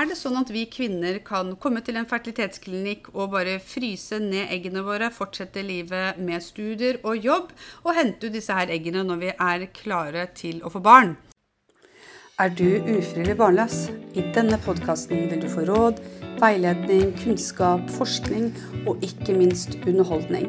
Er 0.00 0.06
det 0.08 0.14
sånn 0.16 0.38
at 0.38 0.48
vi 0.48 0.62
kvinner 0.72 1.18
kan 1.20 1.50
komme 1.60 1.82
til 1.84 1.98
en 2.00 2.06
fertilitetsklinikk 2.08 3.10
og 3.10 3.34
bare 3.34 3.58
fryse 3.60 4.16
ned 4.22 4.48
eggene 4.54 4.80
våre, 4.86 5.10
fortsette 5.12 5.60
livet 5.60 6.16
med 6.24 6.40
studier 6.40 6.96
og 7.04 7.20
jobb, 7.20 7.50
og 7.84 7.98
hente 7.98 8.30
ut 8.30 8.32
disse 8.32 8.56
her 8.56 8.72
eggene 8.72 9.02
når 9.04 9.20
vi 9.20 9.34
er 9.34 9.66
klare 9.76 10.24
til 10.38 10.62
å 10.64 10.72
få 10.72 10.80
barn? 10.86 11.18
Er 12.40 12.48
du 12.48 12.80
ufrivillig 12.80 13.36
barnløs? 13.36 13.90
I 14.16 14.24
denne 14.32 14.56
podkasten 14.64 15.28
vil 15.28 15.44
du 15.44 15.50
få 15.52 15.66
råd, 15.68 16.00
veiledning, 16.40 17.12
kunnskap, 17.20 17.84
forskning 17.98 18.54
og 18.86 19.04
ikke 19.04 19.36
minst 19.36 19.76
underholdning. 19.84 20.48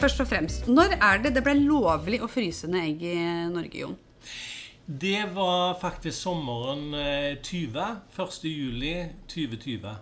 Først 0.00 0.20
og 0.20 0.28
fremst, 0.28 0.66
når 0.68 0.98
er 1.00 1.22
det 1.24 1.32
det 1.36 1.42
ble 1.44 1.54
lovlig 1.56 2.18
å 2.20 2.28
fryse 2.28 2.68
ned 2.68 2.82
egg 2.82 3.06
i 3.08 3.14
Norge, 3.48 3.78
Jon? 3.80 3.96
Det 4.86 5.22
var 5.34 5.78
faktisk 5.80 6.18
sommeren 6.20 6.92
20. 7.42 7.86
1. 8.12 8.44
juli 8.44 8.92
2020. 9.32 9.96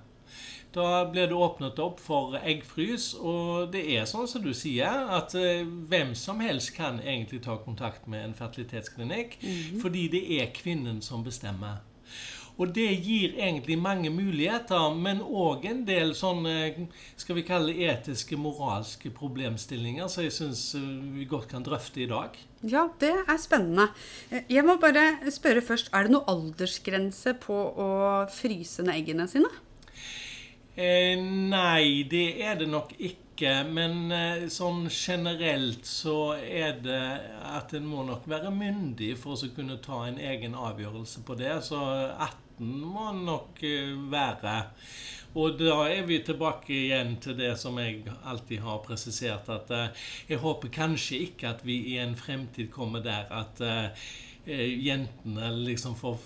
Da 0.75 1.05
ble 1.07 1.29
det 1.31 1.39
åpnet 1.39 1.79
opp 1.79 2.01
for 2.03 2.35
eggfrys, 2.41 3.13
og 3.15 3.71
det 3.73 3.85
er 3.95 4.09
sånn 4.11 4.27
som 4.27 4.43
du 4.43 4.51
sier, 4.57 5.07
at 5.15 5.37
eh, 5.39 5.63
hvem 5.63 6.15
som 6.19 6.43
helst 6.43 6.73
kan 6.75 6.99
egentlig 6.99 7.45
ta 7.45 7.55
kontakt 7.63 8.09
med 8.11 8.25
en 8.25 8.35
fertilitetsklinikk, 8.35 9.39
mm 9.43 9.51
-hmm. 9.51 9.83
fordi 9.83 10.09
det 10.09 10.25
er 10.41 10.55
kvinnen 10.55 11.03
som 11.03 11.25
bestemmer. 11.25 11.85
Og 12.55 12.71
det 12.75 12.87
gir 13.03 13.35
egentlig 13.35 13.77
mange 13.83 14.11
muligheter, 14.15 14.95
men 14.95 15.23
òg 15.25 15.65
en 15.67 15.83
del 15.89 16.13
sånne 16.15 16.87
skal 17.19 17.41
vi 17.41 17.47
kalle 17.47 17.75
etiske, 17.89 18.39
moralske 18.39 19.11
problemstillinger 19.15 20.07
som 20.11 20.23
jeg 20.23 20.37
syns 20.37 20.63
eh, 20.79 20.87
vi 21.17 21.27
godt 21.31 21.49
kan 21.51 21.67
drøfte 21.67 22.05
i 22.05 22.11
dag. 22.11 22.39
Ja, 22.63 22.87
det 23.03 23.13
er 23.27 23.43
spennende. 23.43 23.89
Eh, 24.31 24.47
jeg 24.55 24.65
må 24.67 24.79
bare 24.83 25.33
spørre 25.35 25.65
først, 25.67 25.91
er 25.91 26.07
det 26.07 26.15
noe 26.15 26.31
aldersgrense 26.31 27.35
på 27.43 27.59
å 27.75 27.91
fryse 28.31 28.87
ned 28.87 29.03
eggene 29.03 29.27
sine? 29.31 29.51
Eh, 30.77 31.19
nei, 31.19 32.07
det 32.11 32.27
er 32.43 32.57
det 32.63 32.71
nok 32.71 32.95
ikke. 32.99 33.21
Men 33.67 34.13
eh, 34.15 34.47
sånn 34.51 34.87
generelt 34.95 35.87
så 35.91 36.37
er 36.39 36.79
det 36.83 37.03
at 37.51 37.75
en 37.75 37.87
må 37.91 38.07
nok 38.07 38.29
være 38.31 38.55
myndig 38.55 39.17
for 39.19 39.35
å 39.35 39.51
kunne 39.57 39.81
ta 39.83 40.05
en 40.07 40.21
egen 40.23 40.55
avgjørelse 40.55 41.27
på 41.27 41.35
det. 41.43 41.51
Så 41.67 41.83
18 41.83 42.44
må 42.59 43.13
nok 43.17 43.63
eh, 43.67 43.95
være. 44.11 44.59
Og 45.35 45.57
da 45.59 45.81
er 45.91 46.05
vi 46.07 46.21
tilbake 46.23 46.71
igjen 46.75 47.17
til 47.23 47.35
det 47.39 47.57
som 47.59 47.79
jeg 47.83 48.05
alltid 48.25 48.63
har 48.63 48.85
presisert, 48.85 49.49
at 49.51 49.73
uh, 49.75 50.05
jeg 50.29 50.39
håper 50.39 50.71
kanskje 50.71 51.25
ikke 51.25 51.49
at 51.51 51.65
vi 51.67 51.81
i 51.91 51.97
en 51.99 52.15
fremtid 52.15 52.71
kommer 52.71 53.03
der 53.03 53.27
at 53.35 53.59
uh, 53.59 54.07
jentene 54.47 55.51
liksom 55.65 55.97
får 55.99 56.21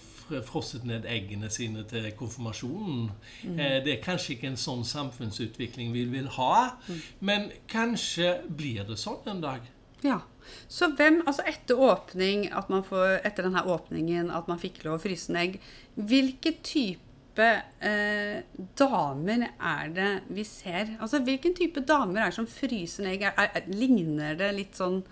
frosset 0.44 0.84
ned 0.84 1.06
eggene 1.08 1.48
sine 1.48 1.86
til 1.88 2.10
konfirmasjonen. 2.18 3.06
Mm. 3.48 3.62
Det 3.86 3.94
er 3.94 4.02
kanskje 4.04 4.34
ikke 4.34 4.50
en 4.50 4.60
sånn 4.60 4.84
samfunnsutvikling 4.84 5.94
vi 5.94 6.02
vil 6.10 6.28
ha, 6.36 6.74
mm. 6.84 6.98
men 7.24 7.48
kanskje 7.70 8.34
blir 8.44 8.84
det 8.84 8.98
sånn 9.00 9.24
en 9.32 9.40
dag. 9.40 9.64
Ja. 10.06 10.20
Så 10.68 10.90
hvem, 10.96 11.20
altså 11.26 11.44
etter 11.48 11.80
åpning, 11.80 12.46
at 12.56 12.70
man 12.72 12.84
får, 12.86 13.20
etter 13.26 13.48
denne 13.48 13.64
åpningen 13.68 14.32
at 14.34 14.48
man 14.50 14.60
fikk 14.60 14.82
lov 14.86 14.98
å 14.98 15.02
fryse 15.02 15.32
en 15.32 15.40
egg, 15.42 15.58
hvilke 15.98 16.54
type 16.64 17.48
eh, 17.84 18.40
damer 18.78 19.48
er 19.52 19.94
det 19.94 20.10
vi 20.34 20.44
ser? 20.48 20.96
Altså 20.98 21.22
hvilken 21.24 21.56
type 21.58 21.84
damer 21.88 22.24
er 22.24 22.32
det 22.32 22.38
som 22.38 22.48
fryser 22.50 23.04
en 23.04 23.12
egg? 23.12 23.26
Er, 23.28 23.52
er, 23.60 23.68
ligner 23.72 24.38
det 24.38 24.52
litt 24.56 24.78
sånn 24.78 25.02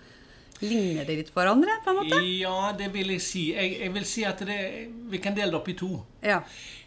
Ligner 0.57 1.05
det 1.05 1.19
litt 1.19 1.27
hverandre? 1.35 1.75
på 1.85 1.91
en 1.91 1.99
måte? 1.99 2.17
Ja, 2.25 2.71
det 2.73 2.87
vil 2.89 3.11
jeg 3.13 3.21
si. 3.21 3.43
Jeg, 3.53 3.75
jeg 3.77 3.91
vil 3.93 4.05
si 4.09 4.23
at 4.25 4.39
det, 4.41 4.55
vi 5.05 5.19
kan 5.21 5.35
dele 5.37 5.53
det 5.53 5.59
opp 5.59 5.69
i 5.69 5.75
to. 5.77 5.91
Ja. 6.25 6.39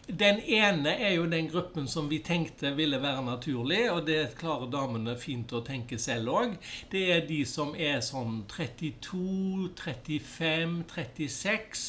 Den 0.09 0.41
ene 0.41 0.97
er 0.99 1.15
jo 1.15 1.27
den 1.31 1.49
gruppen 1.51 1.87
som 1.89 2.09
vi 2.11 2.19
tenkte 2.25 2.73
ville 2.75 2.99
være 3.03 3.23
naturlig, 3.27 3.85
og 3.93 4.07
det 4.09 4.35
klarer 4.41 4.71
damene 4.73 5.15
fint 5.21 5.53
å 5.55 5.63
tenke 5.67 5.99
selv 6.03 6.33
òg. 6.35 6.57
Det 6.91 7.05
er 7.15 7.25
de 7.29 7.41
som 7.47 7.75
er 7.79 8.01
sånn 8.05 8.43
32, 8.51 9.71
35, 9.79 10.77
36, 10.91 11.89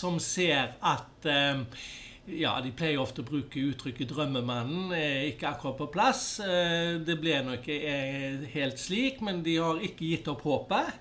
som 0.00 0.18
ser 0.22 0.74
at 0.80 1.28
eh, 1.30 1.66
ja, 2.30 2.52
De 2.62 2.70
pleier 2.76 3.00
ofte 3.02 3.24
å 3.24 3.26
bruke 3.26 3.62
uttrykket 3.72 4.12
'drømmemannen' 4.12 4.92
er 4.94 5.24
ikke 5.32 5.48
akkurat 5.50 5.78
på 5.80 5.88
plass. 5.90 6.24
Eh, 6.44 7.00
det 7.02 7.16
ble 7.18 7.40
nok 7.46 7.66
helt 8.54 8.78
slik, 8.78 9.22
men 9.24 9.42
de 9.42 9.56
har 9.56 9.82
ikke 9.82 10.12
gitt 10.12 10.30
opp 10.30 10.44
håpet. 10.46 11.00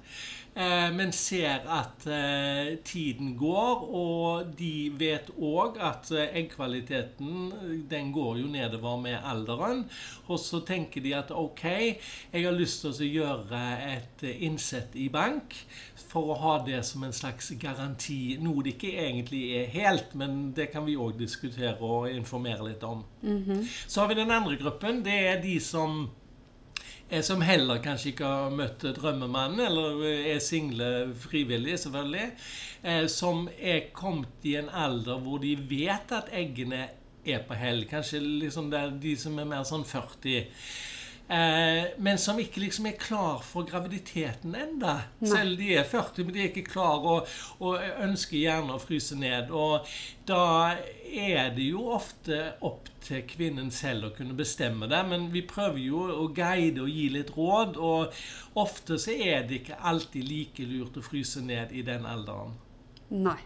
Eh, 0.59 0.89
men 0.91 1.11
ser 1.15 1.61
at 1.71 2.03
eh, 2.11 2.73
tiden 2.83 3.37
går, 3.39 3.83
og 3.95 4.49
de 4.59 4.89
vet 4.99 5.29
òg 5.39 5.77
at 5.79 6.09
eh, 6.11 6.33
eggkvaliteten 6.41 7.85
den 7.87 8.09
går 8.11 8.41
jo 8.41 8.49
nedover 8.51 8.97
med 8.99 9.23
alderen. 9.23 9.85
Og 10.27 10.41
så 10.43 10.59
tenker 10.67 11.05
de 11.05 11.15
at 11.15 11.31
OK, 11.31 11.63
jeg 11.63 12.43
har 12.43 12.57
lyst 12.57 12.83
til 12.83 12.91
å 12.91 13.07
gjøre 13.07 13.63
et 13.87 14.27
innsett 14.35 14.99
i 14.99 15.07
bank 15.13 15.55
for 16.09 16.33
å 16.33 16.39
ha 16.41 16.57
det 16.67 16.81
som 16.83 17.07
en 17.07 17.15
slags 17.15 17.53
garanti. 17.61 18.35
Noe 18.43 18.65
det 18.65 18.75
ikke 18.75 18.97
egentlig 18.99 19.45
er 19.61 19.73
helt, 19.77 20.11
men 20.19 20.49
det 20.57 20.73
kan 20.73 20.83
vi 20.83 20.99
òg 20.99 21.15
diskutere 21.21 21.79
og 21.79 22.11
informere 22.11 22.67
litt 22.67 22.83
om. 22.83 23.05
Mm 23.21 23.43
-hmm. 23.43 23.67
Så 23.87 24.01
har 24.01 24.07
vi 24.07 24.15
den 24.15 24.31
andre 24.31 24.57
gruppen. 24.57 25.05
Det 25.05 25.19
er 25.27 25.41
de 25.41 25.59
som 25.59 26.09
Eh, 27.09 27.21
som 27.25 27.41
heller 27.41 27.81
kanskje 27.81 28.11
ikke 28.11 28.29
har 28.29 28.53
møtt 28.53 28.85
drømmemannen, 28.99 29.63
eller 29.65 30.03
er 30.35 30.43
single 30.43 30.91
frivillig, 31.17 31.79
selvfølgelig. 31.81 32.27
Eh, 32.83 33.07
som 33.09 33.47
er 33.57 33.89
kommet 33.93 34.45
i 34.45 34.55
en 34.59 34.69
alder 34.69 35.17
hvor 35.23 35.41
de 35.41 35.55
vet 35.69 36.13
at 36.15 36.29
eggene 36.31 36.85
er 37.25 37.41
på 37.47 37.57
hell. 37.57 37.83
Kanskje 37.89 38.21
liksom 38.21 38.69
det 38.69 38.79
er 38.79 38.95
de 39.01 39.15
som 39.17 39.41
er 39.41 39.49
mer 39.49 39.65
sånn 39.67 39.87
40. 39.87 40.45
Eh, 41.29 41.89
men 42.01 42.17
som 42.17 42.39
ikke 42.41 42.61
liksom 42.63 42.87
er 42.89 42.95
klar 42.97 43.43
for 43.45 43.67
graviditeten 43.69 44.55
enda. 44.57 44.95
Selv 45.21 45.59
de 45.59 45.75
er 45.77 45.85
40, 45.85 46.25
men 46.25 46.33
de 46.33 46.41
er 46.41 46.49
ikke 46.49 46.71
klar 46.71 47.05
og, 47.05 47.27
og, 47.59 47.75
ønsker 48.05 48.39
gjerne 48.39 48.73
å 48.73 48.81
fryse 48.81 49.17
ned. 49.19 49.51
Og 49.53 49.85
da 50.29 50.41
er 51.09 51.51
det 51.55 51.65
jo 51.71 51.85
ofte 51.93 52.37
opp 52.65 52.89
til 53.03 53.23
kvinnen 53.29 53.71
selv 53.73 54.09
å 54.09 54.13
kunne 54.15 54.37
bestemme 54.37 54.89
det. 54.91 55.01
Men 55.09 55.29
vi 55.33 55.43
prøver 55.47 55.79
jo 55.81 56.05
å 56.13 56.27
guide 56.35 56.83
og 56.85 56.89
gi 56.93 57.07
litt 57.13 57.31
råd, 57.35 57.77
og 57.77 58.59
ofte 58.59 58.99
så 59.01 59.15
er 59.15 59.47
det 59.49 59.61
ikke 59.61 59.79
alltid 59.91 60.27
like 60.29 60.67
lurt 60.69 60.99
å 60.99 61.05
fryse 61.05 61.43
ned 61.45 61.73
i 61.73 61.85
den 61.87 62.05
alderen. 62.09 62.57
Nei. 63.09 63.39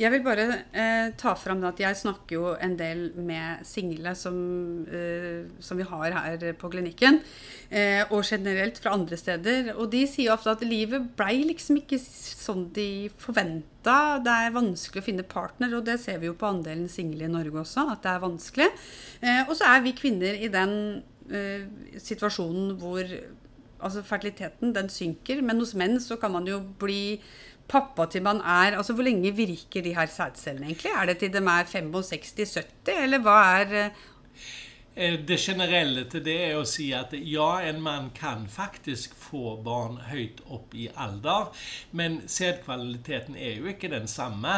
Jeg 0.00 0.14
vil 0.14 0.22
bare 0.24 0.46
eh, 0.72 1.10
ta 1.20 1.34
fram 1.36 1.62
at 1.68 1.80
jeg 1.82 1.98
snakker 1.98 2.36
jo 2.36 2.52
en 2.56 2.76
del 2.78 3.10
med 3.20 3.66
single 3.68 4.14
som, 4.16 4.36
eh, 4.88 5.50
som 5.60 5.80
vi 5.80 5.88
har 5.88 6.16
her 6.16 6.46
på 6.56 6.70
klinikken. 6.72 7.20
Eh, 7.70 8.02
og 8.10 8.24
generelt 8.26 8.80
fra 8.82 8.94
andre 8.96 9.16
steder. 9.16 9.74
Og 9.76 9.90
de 9.92 10.02
sier 10.10 10.32
ofte 10.34 10.50
at 10.50 10.64
livet 10.66 11.12
blei 11.18 11.44
liksom 11.46 11.78
ikke 11.78 12.00
sånn 12.02 12.64
de 12.74 13.10
forventa. 13.20 14.18
Det 14.24 14.32
er 14.46 14.56
vanskelig 14.56 15.02
å 15.02 15.06
finne 15.06 15.26
partner, 15.26 15.76
og 15.78 15.84
det 15.86 16.00
ser 16.02 16.18
vi 16.18 16.26
jo 16.26 16.38
på 16.38 16.48
andelen 16.48 16.88
single 16.90 17.28
i 17.28 17.30
Norge 17.30 17.62
også, 17.62 17.86
at 17.92 18.02
det 18.02 18.14
er 18.14 18.24
vanskelig. 18.24 18.66
Eh, 19.22 19.44
og 19.46 19.54
så 19.58 19.70
er 19.70 19.84
vi 19.86 19.94
kvinner 20.00 20.34
i 20.34 20.50
den 20.50 20.74
eh, 21.30 21.68
situasjonen 22.00 22.74
hvor 22.80 23.06
altså 23.80 24.02
fertiliteten 24.04 24.74
den 24.76 24.90
synker, 24.92 25.40
men 25.44 25.62
hos 25.62 25.76
menn 25.78 26.00
så 26.02 26.18
kan 26.20 26.34
man 26.34 26.48
jo 26.48 26.58
bli 26.82 27.20
pappa 27.70 28.06
til 28.10 28.24
man 28.26 28.42
er 28.42 28.76
altså 28.76 28.96
Hvor 28.96 29.06
lenge 29.06 29.30
virker 29.36 29.82
de 29.82 29.94
her 29.94 30.06
sædcellene 30.10 30.66
egentlig? 30.66 30.92
Er 30.96 31.06
det 31.06 31.18
til 31.18 31.32
de 31.32 31.38
er 31.38 31.68
65-70, 31.70 33.02
eller 33.02 33.22
hva 33.22 33.36
er 33.60 33.76
eh, 33.84 34.06
det 34.94 35.38
generelle 35.38 36.02
til 36.10 36.22
det 36.26 36.36
er 36.48 36.56
å 36.58 36.64
si 36.68 36.88
at 36.96 37.12
ja, 37.14 37.60
en 37.62 37.78
mann 37.82 38.08
kan 38.16 38.46
faktisk 38.50 39.14
få 39.14 39.54
barn 39.62 40.00
høyt 40.10 40.42
opp 40.50 40.74
i 40.74 40.88
alder, 40.98 41.52
men 41.96 42.20
sædkvaliteten 42.26 43.38
er 43.38 43.60
jo 43.60 43.70
ikke 43.70 43.92
den 43.92 44.10
samme. 44.10 44.56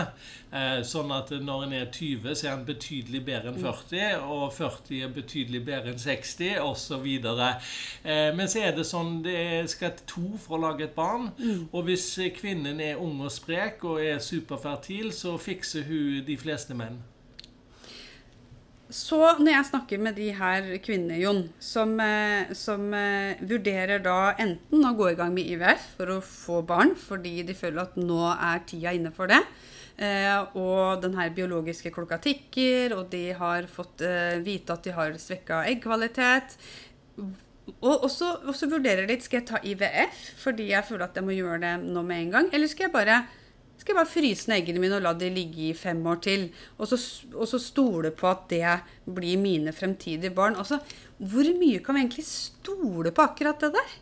Eh, 0.53 0.81
sånn 0.85 1.13
at 1.15 1.31
når 1.37 1.67
en 1.67 1.77
er 1.79 1.87
20, 1.93 2.35
så 2.37 2.47
er 2.47 2.55
han 2.57 2.65
betydelig 2.69 3.23
bedre 3.29 3.53
enn 3.53 3.61
40, 3.61 4.25
og 4.25 4.51
40 4.57 5.05
er 5.05 5.15
betydelig 5.15 5.63
bedre 5.69 5.95
enn 5.95 6.03
60, 6.03 6.59
osv. 6.65 7.07
Eh, 7.13 8.33
men 8.37 8.49
så 8.49 8.67
er 8.67 8.77
det 8.77 8.89
sånn 8.89 9.23
det 9.25 9.71
skal 9.73 9.97
to 10.09 10.35
for 10.41 10.59
å 10.59 10.65
lage 10.67 10.89
et 10.89 10.97
barn. 10.97 11.31
Mm. 11.39 11.69
Og 11.71 11.89
hvis 11.89 12.09
kvinnen 12.37 12.81
er 12.85 13.01
ung 13.01 13.21
og 13.21 13.33
sprek 13.33 13.85
og 13.89 14.01
er 14.05 14.21
superfertil, 14.21 15.13
så 15.17 15.37
fikser 15.41 15.89
hun 15.89 16.23
de 16.27 16.41
fleste 16.41 16.77
menn. 16.77 17.01
Så 18.93 19.19
når 19.41 19.55
jeg 19.55 19.69
snakker 19.71 20.01
med 20.05 20.19
de 20.21 20.29
her 20.37 20.67
kvinnene, 20.85 21.17
Jon, 21.23 21.43
som, 21.63 21.95
eh, 22.05 22.53
som 22.57 22.91
uh, 22.93 23.41
vurderer 23.41 24.03
da 24.05 24.35
enten 24.37 24.85
å 24.85 24.93
gå 24.99 25.09
i 25.13 25.17
gang 25.17 25.33
med 25.33 25.49
IVF 25.49 25.87
for 25.97 26.13
å 26.13 26.21
få 26.27 26.61
barn, 26.69 26.93
fordi 27.01 27.39
de 27.49 27.57
føler 27.57 27.87
at 27.87 27.97
nå 27.97 28.21
er 28.35 28.61
tida 28.69 28.93
inne 28.93 29.15
for 29.17 29.33
det, 29.33 29.41
uh, 29.97 30.45
og 30.61 31.01
den 31.05 31.17
her 31.17 31.33
biologiske 31.33 31.95
klokka 31.95 32.21
tikker, 32.21 32.93
og 32.99 33.09
de 33.15 33.31
har 33.39 33.69
fått 33.73 34.05
uh, 34.05 34.37
vite 34.45 34.77
at 34.77 34.85
de 34.85 34.97
har 34.99 35.17
svekka 35.21 35.65
eggkvalitet 35.73 36.59
og 37.83 38.09
så 38.11 38.67
vurderer 38.67 39.07
de 39.07 39.17
skal 39.23 39.41
jeg 39.41 39.47
ta 39.47 39.61
IVF 39.63 40.23
fordi 40.43 40.73
jeg 40.73 40.87
føler 40.87 41.07
at 41.07 41.19
jeg 41.19 41.27
må 41.27 41.35
gjøre 41.37 41.61
det 41.63 41.73
nå 41.85 42.03
med 42.07 42.25
en 42.25 42.35
gang, 42.37 42.49
eller 42.53 42.71
skal 42.71 42.89
jeg 42.89 42.95
bare 42.95 43.23
skal 43.83 43.97
jeg 43.97 43.99
bare 43.99 44.13
fryse 44.13 44.49
ned 44.49 44.61
eggene 44.61 44.83
mine 44.83 44.99
og 44.99 45.03
la 45.05 45.13
de 45.19 45.31
ligge 45.35 45.69
i 45.69 45.75
fem 45.77 46.01
år 46.07 46.21
til. 46.23 46.47
Og 46.79 46.91
så, 46.91 46.99
og 47.35 47.49
så 47.51 47.59
stole 47.63 48.13
på 48.15 48.29
at 48.31 48.47
det 48.53 48.77
blir 49.11 49.41
mine 49.43 49.75
fremtidige 49.75 50.31
barn. 50.35 50.55
Altså, 50.61 50.79
hvor 51.19 51.51
mye 51.59 51.83
kan 51.83 51.99
vi 51.99 52.05
egentlig 52.05 52.27
stole 52.29 53.11
på 53.15 53.27
akkurat 53.27 53.61
det 53.63 53.73
der? 53.75 53.99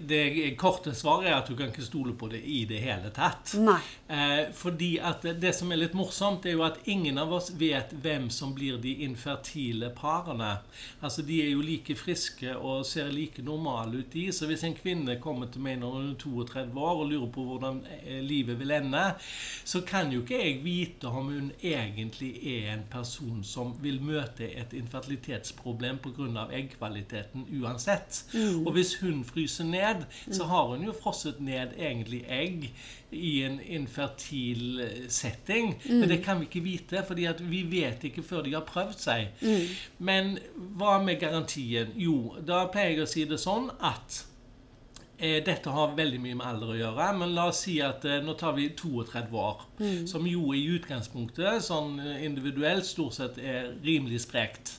Det 0.00 0.56
korte 0.58 0.94
svaret 0.94 1.30
er 1.30 1.36
at 1.38 1.48
du 1.48 1.56
kan 1.56 1.70
ikke 1.70 1.84
stole 1.84 2.14
på 2.18 2.28
det 2.32 2.42
i 2.44 2.64
det 2.68 2.80
hele 2.82 3.10
tatt. 3.14 3.54
Nei. 3.62 3.78
Eh, 4.08 4.52
fordi 4.54 4.96
at 5.02 5.24
det 5.40 5.52
som 5.56 5.72
er 5.72 5.80
litt 5.80 5.96
morsomt, 5.96 6.46
er 6.46 6.56
jo 6.56 6.64
at 6.66 6.78
ingen 6.90 7.18
av 7.18 7.32
oss 7.34 7.50
vet 7.58 7.94
hvem 8.02 8.28
som 8.30 8.54
blir 8.54 8.78
de 8.82 8.92
infertile 9.06 9.90
parene. 9.96 10.56
Altså, 11.00 11.24
De 11.26 11.40
er 11.42 11.50
jo 11.54 11.64
like 11.64 11.96
friske 11.98 12.54
og 12.56 12.84
ser 12.86 13.10
like 13.14 13.42
normale 13.42 14.02
ut, 14.02 14.10
de. 14.12 14.28
Så 14.32 14.46
hvis 14.50 14.64
en 14.66 14.76
kvinne 14.76 15.18
kommer 15.22 15.50
til 15.50 15.64
meg 15.64 15.80
når 15.80 15.96
hun 15.96 16.10
er 16.12 16.20
32 16.20 16.84
år 16.86 17.02
og 17.02 17.10
lurer 17.10 17.32
på 17.34 17.46
hvordan 17.48 17.82
eh, 17.96 18.20
livet 18.22 18.60
vil 18.60 18.74
ende, 18.76 19.04
så 19.64 19.82
kan 19.86 20.12
jo 20.12 20.22
ikke 20.22 20.42
jeg 20.42 20.60
vite 20.64 21.10
om 21.10 21.32
hun 21.32 21.50
egentlig 21.62 22.32
er 22.52 22.74
en 22.74 22.86
person 22.90 23.42
som 23.46 23.74
vil 23.82 23.98
møte 24.04 24.46
et 24.46 24.76
infertilitetsproblem 24.76 25.98
pga. 26.04 26.46
eggkvaliteten 26.56 27.46
uansett. 27.60 28.22
Mm. 28.34 28.66
Og 28.66 28.72
hvis 28.76 28.94
hun 29.00 29.24
fryser 29.24 29.64
ned 29.64 29.85
ned, 29.86 30.06
så 30.34 30.44
har 30.50 30.70
hun 30.72 30.84
jo 30.86 30.94
frosset 30.96 31.40
ned 31.40 31.74
egentlig 31.78 32.24
egg 32.28 32.70
i 33.10 33.42
en 33.46 33.60
infertil 33.60 34.80
eh, 34.80 35.08
setting. 35.08 35.82
Mm. 35.84 35.98
Men 35.98 36.08
det 36.08 36.22
kan 36.24 36.40
vi 36.40 36.48
ikke 36.50 36.64
vite, 36.64 37.02
fordi 37.06 37.26
vi 37.40 37.62
vet 37.70 38.04
ikke 38.04 38.22
før 38.22 38.42
de 38.42 38.54
har 38.54 38.66
prøvd 38.66 38.96
seg. 38.98 39.28
Mm. 39.42 39.74
Men 39.98 40.38
hva 40.78 40.98
med 41.02 41.20
garantien? 41.20 41.92
Jo, 41.94 42.36
da 42.46 42.66
pleier 42.72 42.96
jeg 42.96 43.06
å 43.06 43.10
si 43.10 43.26
det 43.28 43.38
sånn 43.40 43.70
at 43.78 44.22
eh, 45.18 45.38
dette 45.46 45.72
har 45.72 45.94
veldig 45.98 46.22
mye 46.22 46.38
med 46.38 46.48
alder 46.48 46.74
å 46.74 46.80
gjøre, 46.80 47.10
men 47.20 47.36
la 47.36 47.48
oss 47.52 47.62
si 47.66 47.78
at 47.84 48.04
eh, 48.08 48.22
nå 48.24 48.34
tar 48.40 48.56
vi 48.58 48.70
32 48.74 49.42
år. 49.42 49.68
Mm. 49.78 50.02
Som 50.10 50.26
jo 50.30 50.50
i 50.56 50.64
utgangspunktet, 50.76 51.62
sånn 51.68 52.00
individuelt, 52.16 52.88
stort 52.88 53.20
sett 53.20 53.38
er 53.38 53.70
rimelig 53.86 54.24
sprekt. 54.26 54.76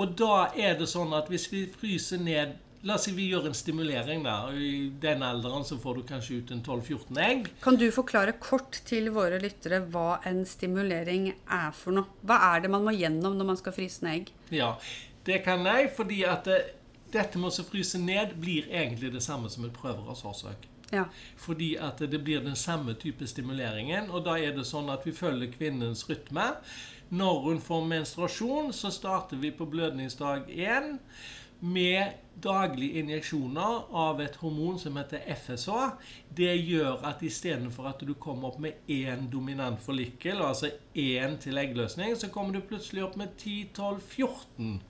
Og 0.00 0.14
da 0.16 0.46
er 0.56 0.76
det 0.78 0.88
sånn 0.88 1.12
at 1.16 1.28
hvis 1.28 1.50
vi 1.52 1.66
fryser 1.68 2.20
ned 2.22 2.54
La 2.82 2.96
oss 2.98 3.04
si 3.06 3.12
vi 3.14 3.28
gjør 3.30 3.44
en 3.46 3.54
stimulering. 3.54 4.24
da, 4.26 4.50
I 4.50 4.90
den 5.00 5.22
alderen 5.22 5.62
så 5.64 5.78
får 5.78 6.00
du 6.00 6.02
kanskje 6.08 6.40
ut 6.40 6.50
en 6.50 6.62
12-14 6.66 7.20
egg. 7.22 7.48
Kan 7.62 7.78
du 7.78 7.86
forklare 7.94 8.34
kort 8.42 8.80
til 8.88 9.12
våre 9.14 9.38
lyttere 9.42 9.84
hva 9.94 10.18
en 10.26 10.42
stimulering 10.48 11.28
er 11.30 11.70
for 11.78 11.94
noe? 11.94 12.10
Hva 12.26 12.40
er 12.50 12.64
det 12.64 12.72
man 12.74 12.82
må 12.82 12.94
gjennom 12.96 13.36
når 13.38 13.50
man 13.52 13.60
skal 13.60 13.76
fryse 13.76 14.02
ned 14.02 14.16
egg? 14.16 14.32
Ja, 14.50 14.72
det 15.28 15.44
kan 15.44 15.62
jeg, 15.70 15.92
fordi 15.94 16.24
at 16.26 16.50
det, 16.50 16.58
eh, 16.58 16.78
dette 17.12 17.38
med 17.38 17.52
å 17.52 17.64
fryse 17.68 17.98
ned 18.00 18.34
blir 18.40 18.66
egentlig 18.72 19.12
det 19.12 19.22
samme 19.22 19.50
som 19.52 19.66
et 19.68 19.74
prøverasårsøk. 19.76 20.64
Ja. 20.90 21.04
Fordi 21.36 21.74
at 21.76 22.00
det 22.00 22.18
blir 22.24 22.40
den 22.40 22.56
samme 22.56 22.94
type 22.94 23.26
stimuleringen. 23.28 24.10
Og 24.10 24.24
da 24.24 24.38
er 24.40 24.56
det 24.56 24.64
sånn 24.66 24.90
at 24.92 25.06
vi 25.06 25.12
følger 25.12 25.52
kvinnens 25.52 26.02
rytme. 26.08 26.54
Når 27.12 27.40
hun 27.44 27.60
får 27.60 27.86
menstruasjon, 27.88 28.72
så 28.72 28.90
starter 28.90 29.36
vi 29.36 29.52
på 29.52 29.68
blødningsdag 29.68 30.48
1 30.48 30.98
med 31.62 32.18
daglige 32.42 32.98
injeksjoner 32.98 33.84
av 33.94 34.20
et 34.24 34.36
hormon 34.42 34.78
som 34.82 34.96
heter 34.98 35.22
FSH. 35.30 35.76
Det 36.34 36.52
gjør 36.58 37.04
at 37.06 37.22
istedenfor 37.22 37.86
at 37.92 38.02
du 38.02 38.14
kommer 38.18 38.50
opp 38.50 38.58
med 38.64 38.88
én 38.90 39.28
dominant 39.30 39.82
follikel, 39.82 40.42
altså 40.42 40.72
én 40.98 41.38
til 41.42 41.60
eggløsning, 41.62 42.16
så 42.18 42.32
kommer 42.34 42.56
du 42.56 42.66
plutselig 42.66 43.04
opp 43.06 43.18
med 43.20 43.36
10-12-14 43.38 44.80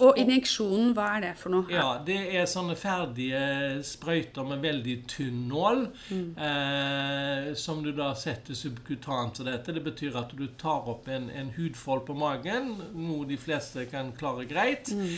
og 0.00 0.18
injeksjonen, 0.20 0.94
hva 0.96 1.06
er 1.16 1.24
det 1.26 1.32
for 1.40 1.52
noe? 1.52 1.68
Ja, 1.72 1.98
Det 2.04 2.18
er 2.36 2.48
sånne 2.48 2.76
ferdige 2.78 3.40
sprøyter 3.84 4.46
med 4.48 4.62
veldig 4.64 4.96
tynn 5.10 5.42
nål. 5.50 5.82
Mm. 6.10 6.30
Eh, 6.46 7.50
som 7.60 7.82
du 7.84 7.90
da 7.96 8.12
setter 8.18 8.56
subkutant 8.56 9.36
til 9.36 9.50
dette. 9.50 9.74
Det 9.76 9.84
betyr 9.84 10.16
at 10.20 10.32
du 10.36 10.46
tar 10.60 10.88
opp 10.90 11.08
en, 11.12 11.28
en 11.30 11.52
hudfold 11.56 12.06
på 12.08 12.16
magen, 12.18 12.72
noe 12.96 13.28
de 13.28 13.38
fleste 13.40 13.84
kan 13.90 14.14
klare 14.16 14.46
greit. 14.50 14.92
Mm. 14.94 15.12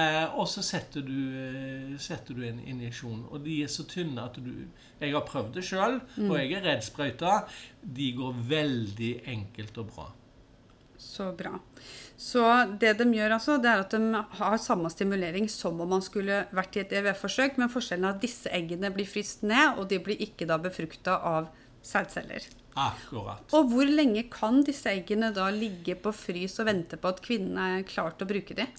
Eh, 0.00 0.24
og 0.38 0.48
så 0.50 0.64
setter 0.64 1.04
du, 1.06 1.18
eh, 1.44 1.94
setter 2.00 2.34
du, 2.34 2.42
en 2.48 2.60
injeksjon. 2.64 3.26
Og 3.30 3.44
de 3.44 3.60
er 3.64 3.72
så 3.72 3.86
tynne 3.88 4.24
at 4.24 4.40
du 4.40 4.52
Jeg 5.00 5.12
har 5.12 5.24
prøvd 5.26 5.56
det 5.56 5.64
sjøl, 5.66 5.98
mm. 6.16 6.28
og 6.30 6.36
jeg 6.38 6.52
er 6.54 6.62
redd 6.64 6.84
sprøyta. 6.86 7.32
De 7.82 8.12
går 8.16 8.36
veldig 8.48 9.14
enkelt 9.28 9.80
og 9.82 9.90
bra. 9.90 10.06
Så 11.04 11.28
bra. 11.36 11.58
Så 12.16 12.42
det 12.80 12.94
de 12.98 13.06
gjør 13.12 13.36
altså, 13.36 13.58
det 13.60 13.68
er 13.70 13.82
at 13.82 13.92
de 13.92 14.22
har 14.38 14.56
samme 14.62 14.88
stimulering 14.90 15.48
som 15.52 15.82
om 15.84 15.90
man 15.96 16.02
skulle 16.04 16.44
vært 16.54 16.78
i 16.78 16.82
et 16.84 16.94
EVF-forsøk, 17.00 17.58
men 17.60 17.72
forskjellen 17.72 18.08
er 18.08 18.16
at 18.16 18.24
disse 18.24 18.50
eggene 18.54 18.90
blir 18.94 19.08
fryst 19.08 19.44
ned, 19.44 19.76
og 19.78 19.90
de 19.92 20.00
blir 20.02 20.22
ikke 20.24 20.48
da 20.48 20.58
befrukta 20.62 21.18
av 21.34 21.50
sædceller. 21.84 22.48
Akkurat. 22.74 23.46
Og 23.54 23.68
hvor 23.70 23.86
lenge 23.86 24.24
kan 24.32 24.62
disse 24.66 24.90
eggene 24.90 25.30
da 25.34 25.46
ligge 25.54 25.94
på 25.94 26.10
frys 26.14 26.58
og 26.58 26.66
vente 26.66 26.98
på 26.98 27.12
at 27.12 27.20
kvinnen 27.22 27.58
er 27.60 27.84
klar 27.86 28.16
til 28.16 28.26
å 28.26 28.30
bruke 28.32 28.56
dem? 28.58 28.72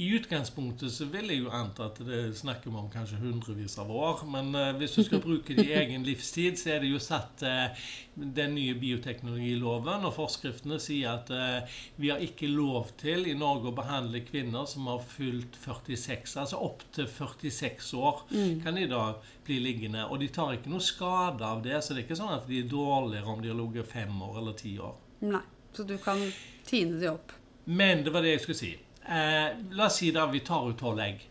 I 0.00 0.06
utgangspunktet 0.16 0.92
så 0.94 1.08
vil 1.10 1.28
jeg 1.28 1.42
jo 1.42 1.50
anta 1.52 1.88
at 1.90 1.98
det 2.06 2.20
snakker 2.38 2.70
vi 2.70 2.78
om 2.78 2.86
kanskje 2.92 3.18
hundrevis 3.20 3.74
av 3.82 3.90
år. 3.92 4.22
Men 4.30 4.54
uh, 4.54 4.70
hvis 4.78 4.94
du 4.96 5.02
skal 5.04 5.20
bruke 5.24 5.56
det 5.58 5.66
i 5.66 5.74
egen 5.80 6.06
livstid, 6.06 6.60
så 6.60 6.76
er 6.76 6.84
det 6.84 6.92
jo 6.92 7.00
satt 7.02 7.42
uh, 7.42 7.90
den 8.14 8.54
nye 8.54 8.76
bioteknologiloven, 8.78 10.06
og 10.06 10.14
forskriftene 10.16 10.78
sier 10.82 11.18
at 11.18 11.34
uh, 11.34 11.82
vi 12.00 12.12
har 12.14 12.22
ikke 12.22 12.48
lov 12.48 12.94
til 13.02 13.26
i 13.28 13.36
Norge 13.36 13.72
å 13.72 13.76
behandle 13.76 14.22
kvinner 14.24 14.68
som 14.70 14.88
har 14.92 15.02
fylt 15.10 15.58
46, 15.64 16.38
altså 16.44 16.62
opp 16.70 16.86
til 16.94 17.10
46 17.10 17.92
år, 17.98 18.24
mm. 18.30 18.56
kan 18.64 18.78
de 18.78 18.86
da 18.90 19.04
bli 19.50 19.58
liggende. 19.64 20.06
Og 20.08 20.22
de 20.22 20.30
tar 20.32 20.54
ikke 20.54 20.72
noe 20.72 20.84
skade 20.84 21.44
av 21.44 21.60
det, 21.64 21.76
så 21.82 21.92
det 21.92 22.02
er 22.02 22.08
ikke 22.08 22.20
sånn 22.22 22.34
at 22.38 22.48
de 22.48 22.62
er 22.62 22.70
dårligere 22.70 23.34
om 23.34 23.39
de 23.42 23.52
har 23.52 23.58
ligget 23.58 23.90
fem 23.90 24.22
år 24.22 24.38
eller 24.42 24.56
ti 24.58 24.76
år. 24.78 24.96
Nei, 25.20 25.42
så 25.72 25.84
du 25.86 25.96
kan 26.02 26.22
tine 26.66 27.00
de 27.00 27.10
opp. 27.12 27.32
Men 27.64 28.04
det 28.04 28.14
var 28.14 28.24
det 28.24 28.36
jeg 28.36 28.46
skulle 28.46 28.60
si. 28.62 28.72
Eh, 29.04 29.48
la 29.76 29.86
oss 29.86 30.00
si 30.00 30.10
da 30.14 30.26
vi 30.30 30.42
tar 30.46 30.68
ut 30.68 30.78
tolv 30.80 31.00
egg. 31.04 31.26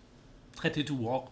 32 0.59 0.95
år. 1.07 1.27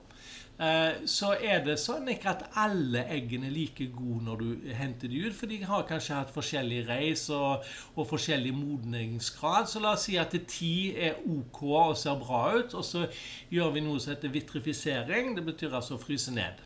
Eh, 0.58 1.04
så 1.06 1.36
er 1.38 1.60
det 1.68 1.76
sånn 1.78 2.08
ikke 2.10 2.32
at 2.32 2.46
alle 2.58 3.04
eggene 3.14 3.46
er 3.46 3.54
like 3.54 3.86
gode 3.94 4.24
når 4.26 4.40
du 4.42 4.72
henter 4.74 5.12
de 5.12 5.20
ut, 5.28 5.36
for 5.38 5.52
de 5.52 5.60
har 5.70 5.86
kanskje 5.86 6.18
hatt 6.18 6.34
forskjellig 6.34 6.80
reis 6.88 7.28
og, 7.34 7.68
og 7.94 8.08
forskjellig 8.10 8.56
modningsgrad. 8.58 9.70
Så 9.70 9.84
la 9.84 9.94
oss 9.94 10.08
si 10.10 10.18
at 10.18 10.34
ti 10.50 10.96
er 10.96 11.20
OK 11.30 11.62
og 11.68 11.94
ser 12.00 12.18
bra 12.24 12.42
ut, 12.58 12.74
og 12.74 12.86
så 12.86 13.06
gjør 13.54 13.76
vi 13.76 13.86
noe 13.86 14.02
som 14.02 14.16
heter 14.16 14.34
vitrifisering. 14.34 15.36
Det 15.38 15.46
betyr 15.46 15.78
altså 15.78 16.00
å 16.00 16.02
fryse 16.02 16.34
ned. 16.34 16.66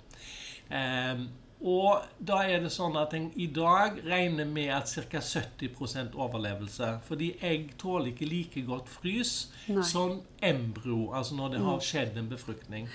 Eh, 0.72 1.28
og 1.62 2.06
da 2.18 2.40
er 2.50 2.64
det 2.64 2.72
sånn 2.74 2.96
at 2.98 3.14
en 3.14 3.28
i 3.38 3.46
dag 3.54 4.00
regner 4.02 4.48
med 4.50 4.72
at 4.74 4.90
ca. 5.12 5.22
70 5.22 6.16
overlevelse. 6.18 6.90
Fordi 7.06 7.36
egg 7.46 7.76
tåler 7.82 8.10
ikke 8.12 8.30
like 8.30 8.64
godt 8.66 8.90
frys 8.90 9.52
Nei. 9.68 9.84
som 9.86 10.22
embryo, 10.42 11.12
altså 11.14 11.38
når 11.38 11.54
det 11.54 11.62
har 11.62 11.78
mm. 11.78 11.86
skjedd 11.86 12.18
en 12.18 12.32
befruktning. 12.32 12.90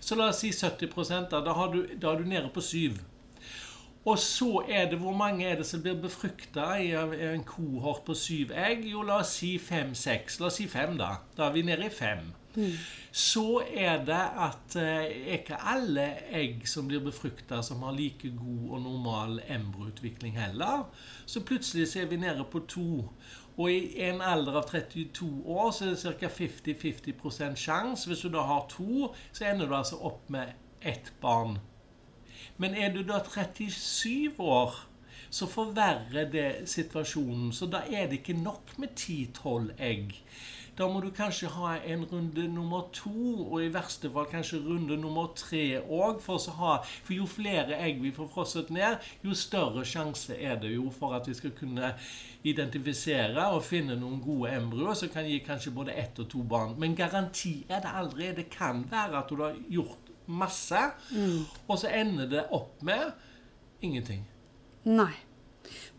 Så 0.00 0.18
la 0.18 0.32
oss 0.32 0.42
si 0.42 0.50
70 0.50 1.30
da, 1.30 1.40
du, 1.70 1.80
da 1.94 2.12
er 2.12 2.18
du 2.18 2.26
nede 2.26 2.50
på 2.50 2.64
7. 2.64 2.98
Og 4.08 4.18
så 4.18 4.62
er 4.68 4.88
det 4.90 4.98
hvor 4.98 5.12
mange 5.12 5.44
er 5.46 5.58
det 5.60 5.66
som 5.68 5.82
blir 5.84 5.98
befrukta 6.00 6.72
i 6.80 6.92
en 7.34 7.44
kohort 7.44 8.04
på 8.06 8.14
syv 8.16 8.54
egg? 8.56 8.86
Jo, 8.88 9.02
la 9.04 9.20
oss 9.20 9.34
si 9.42 9.58
fem-seks. 9.60 10.40
La 10.40 10.48
oss 10.48 10.56
si 10.56 10.68
fem, 10.68 10.96
da. 10.98 11.18
Da 11.36 11.50
er 11.50 11.56
vi 11.58 11.66
nede 11.68 11.90
i 11.90 11.92
fem. 11.92 12.30
Mm. 12.54 12.72
Så 13.12 13.60
er 13.68 14.00
det 14.04 14.22
at 14.46 14.76
eh, 14.80 15.34
ikke 15.36 15.60
alle 15.60 16.06
egg 16.32 16.64
som 16.68 16.88
blir 16.88 17.02
befrukta, 17.04 17.60
som 17.62 17.84
har 17.84 17.92
like 17.92 18.32
god 18.38 18.70
og 18.70 18.82
normal 18.82 19.40
embryoutvikling 19.48 20.38
heller. 20.40 20.88
Så 21.26 21.44
plutselig 21.44 21.88
så 21.92 22.00
er 22.00 22.10
vi 22.10 22.16
nede 22.16 22.44
på 22.50 22.64
to. 22.68 23.04
Og 23.56 23.70
i 23.70 24.00
en 24.08 24.22
alder 24.24 24.56
av 24.62 24.68
32 24.70 25.28
år 25.44 25.70
så 25.76 25.90
er 25.90 25.96
det 25.98 26.16
ca. 26.20 26.32
50-50 26.40 27.56
sjanse. 27.56 28.08
Hvis 28.08 28.24
du 28.24 28.32
da 28.32 28.46
har 28.48 28.64
to, 28.72 29.12
så 29.32 29.44
ender 29.44 29.68
du 29.68 29.76
altså 29.76 30.00
opp 30.00 30.30
med 30.30 30.56
ett 30.80 31.12
barn. 31.20 31.58
Men 32.58 32.74
er 32.74 32.94
du 32.94 33.02
da 33.06 33.20
37 33.24 34.40
år, 34.40 34.86
så 35.30 35.46
forverrer 35.46 36.30
det 36.30 36.48
situasjonen. 36.68 37.52
Så 37.52 37.66
da 37.70 37.84
er 37.86 38.10
det 38.10 38.20
ikke 38.20 38.40
nok 38.42 38.78
med 38.78 38.96
10-12 38.98 39.70
egg. 39.78 40.16
Da 40.80 40.86
må 40.88 41.02
du 41.04 41.10
kanskje 41.12 41.48
ha 41.52 41.74
en 41.92 42.06
runde 42.08 42.46
nummer 42.48 42.86
to, 42.96 43.10
og 43.42 43.60
i 43.60 43.72
verste 43.74 44.08
fall 44.14 44.28
kanskje 44.30 44.62
runde 44.64 44.96
nummer 44.96 45.26
tre 45.36 45.80
òg. 45.82 46.22
For, 46.24 46.40
for 46.40 47.12
jo 47.12 47.26
flere 47.28 47.76
egg 47.84 48.00
vi 48.00 48.12
får 48.16 48.30
frosset 48.32 48.70
ned, 48.72 48.96
jo 49.24 49.36
større 49.36 49.84
sjanse 49.84 50.38
er 50.40 50.56
det 50.62 50.72
jo 50.72 50.86
for 50.94 51.18
at 51.18 51.28
vi 51.28 51.36
skal 51.36 51.52
kunne 51.58 51.92
identifisere 52.48 53.50
og 53.52 53.66
finne 53.66 53.98
noen 54.00 54.22
gode 54.24 54.54
embryoer 54.56 54.96
som 54.96 55.12
kan 55.12 55.28
gi 55.28 55.42
kanskje 55.44 55.74
både 55.76 55.98
ett 56.00 56.22
og 56.22 56.30
to 56.32 56.46
barn. 56.48 56.78
Men 56.80 56.96
garanti 56.96 57.58
er 57.68 57.84
det 57.84 57.96
aldri. 58.00 58.32
Det 58.40 58.48
kan 58.54 58.86
være 58.90 59.20
at 59.20 59.28
du 59.28 59.42
har 59.42 59.60
gjort 59.68 60.09
masse, 60.30 60.84
og 61.66 61.80
så 61.80 61.90
ender 61.94 62.30
det 62.30 62.46
opp 62.56 62.80
med 62.86 63.10
ingenting. 63.84 64.22
Nei. 64.88 65.12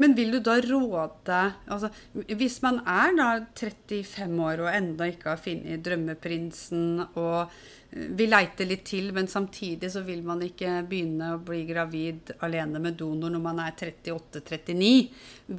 Men 0.01 0.15
vil 0.17 0.33
du 0.33 0.39
da 0.43 0.57
råde 0.63 1.37
altså, 1.69 1.91
Hvis 2.11 2.57
man 2.63 2.81
er 2.89 3.13
da 3.15 3.27
35 3.55 4.41
år 4.43 4.63
og 4.65 4.71
enda 4.73 5.07
ikke 5.07 5.29
har 5.29 5.39
funnet 5.39 5.83
drømmeprinsen, 5.85 7.03
og 7.19 7.51
vi 7.91 8.07
vil 8.23 8.31
leite 8.31 8.65
litt 8.67 8.85
til, 8.87 9.11
men 9.15 9.27
samtidig 9.31 9.91
så 9.93 10.03
vil 10.07 10.23
man 10.23 10.41
ikke 10.45 10.79
begynne 10.89 11.33
å 11.35 11.41
bli 11.43 11.65
gravid 11.69 12.33
alene 12.45 12.79
med 12.83 12.97
donor 12.99 13.33
når 13.33 13.43
man 13.43 13.61
er 13.63 13.75
38-39, 13.75 14.91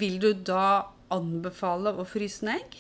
vil 0.01 0.19
du 0.21 0.31
da 0.33 0.65
anbefale 1.13 1.93
å 1.93 2.07
fryse 2.09 2.49
ned 2.49 2.63
egg? 2.63 2.79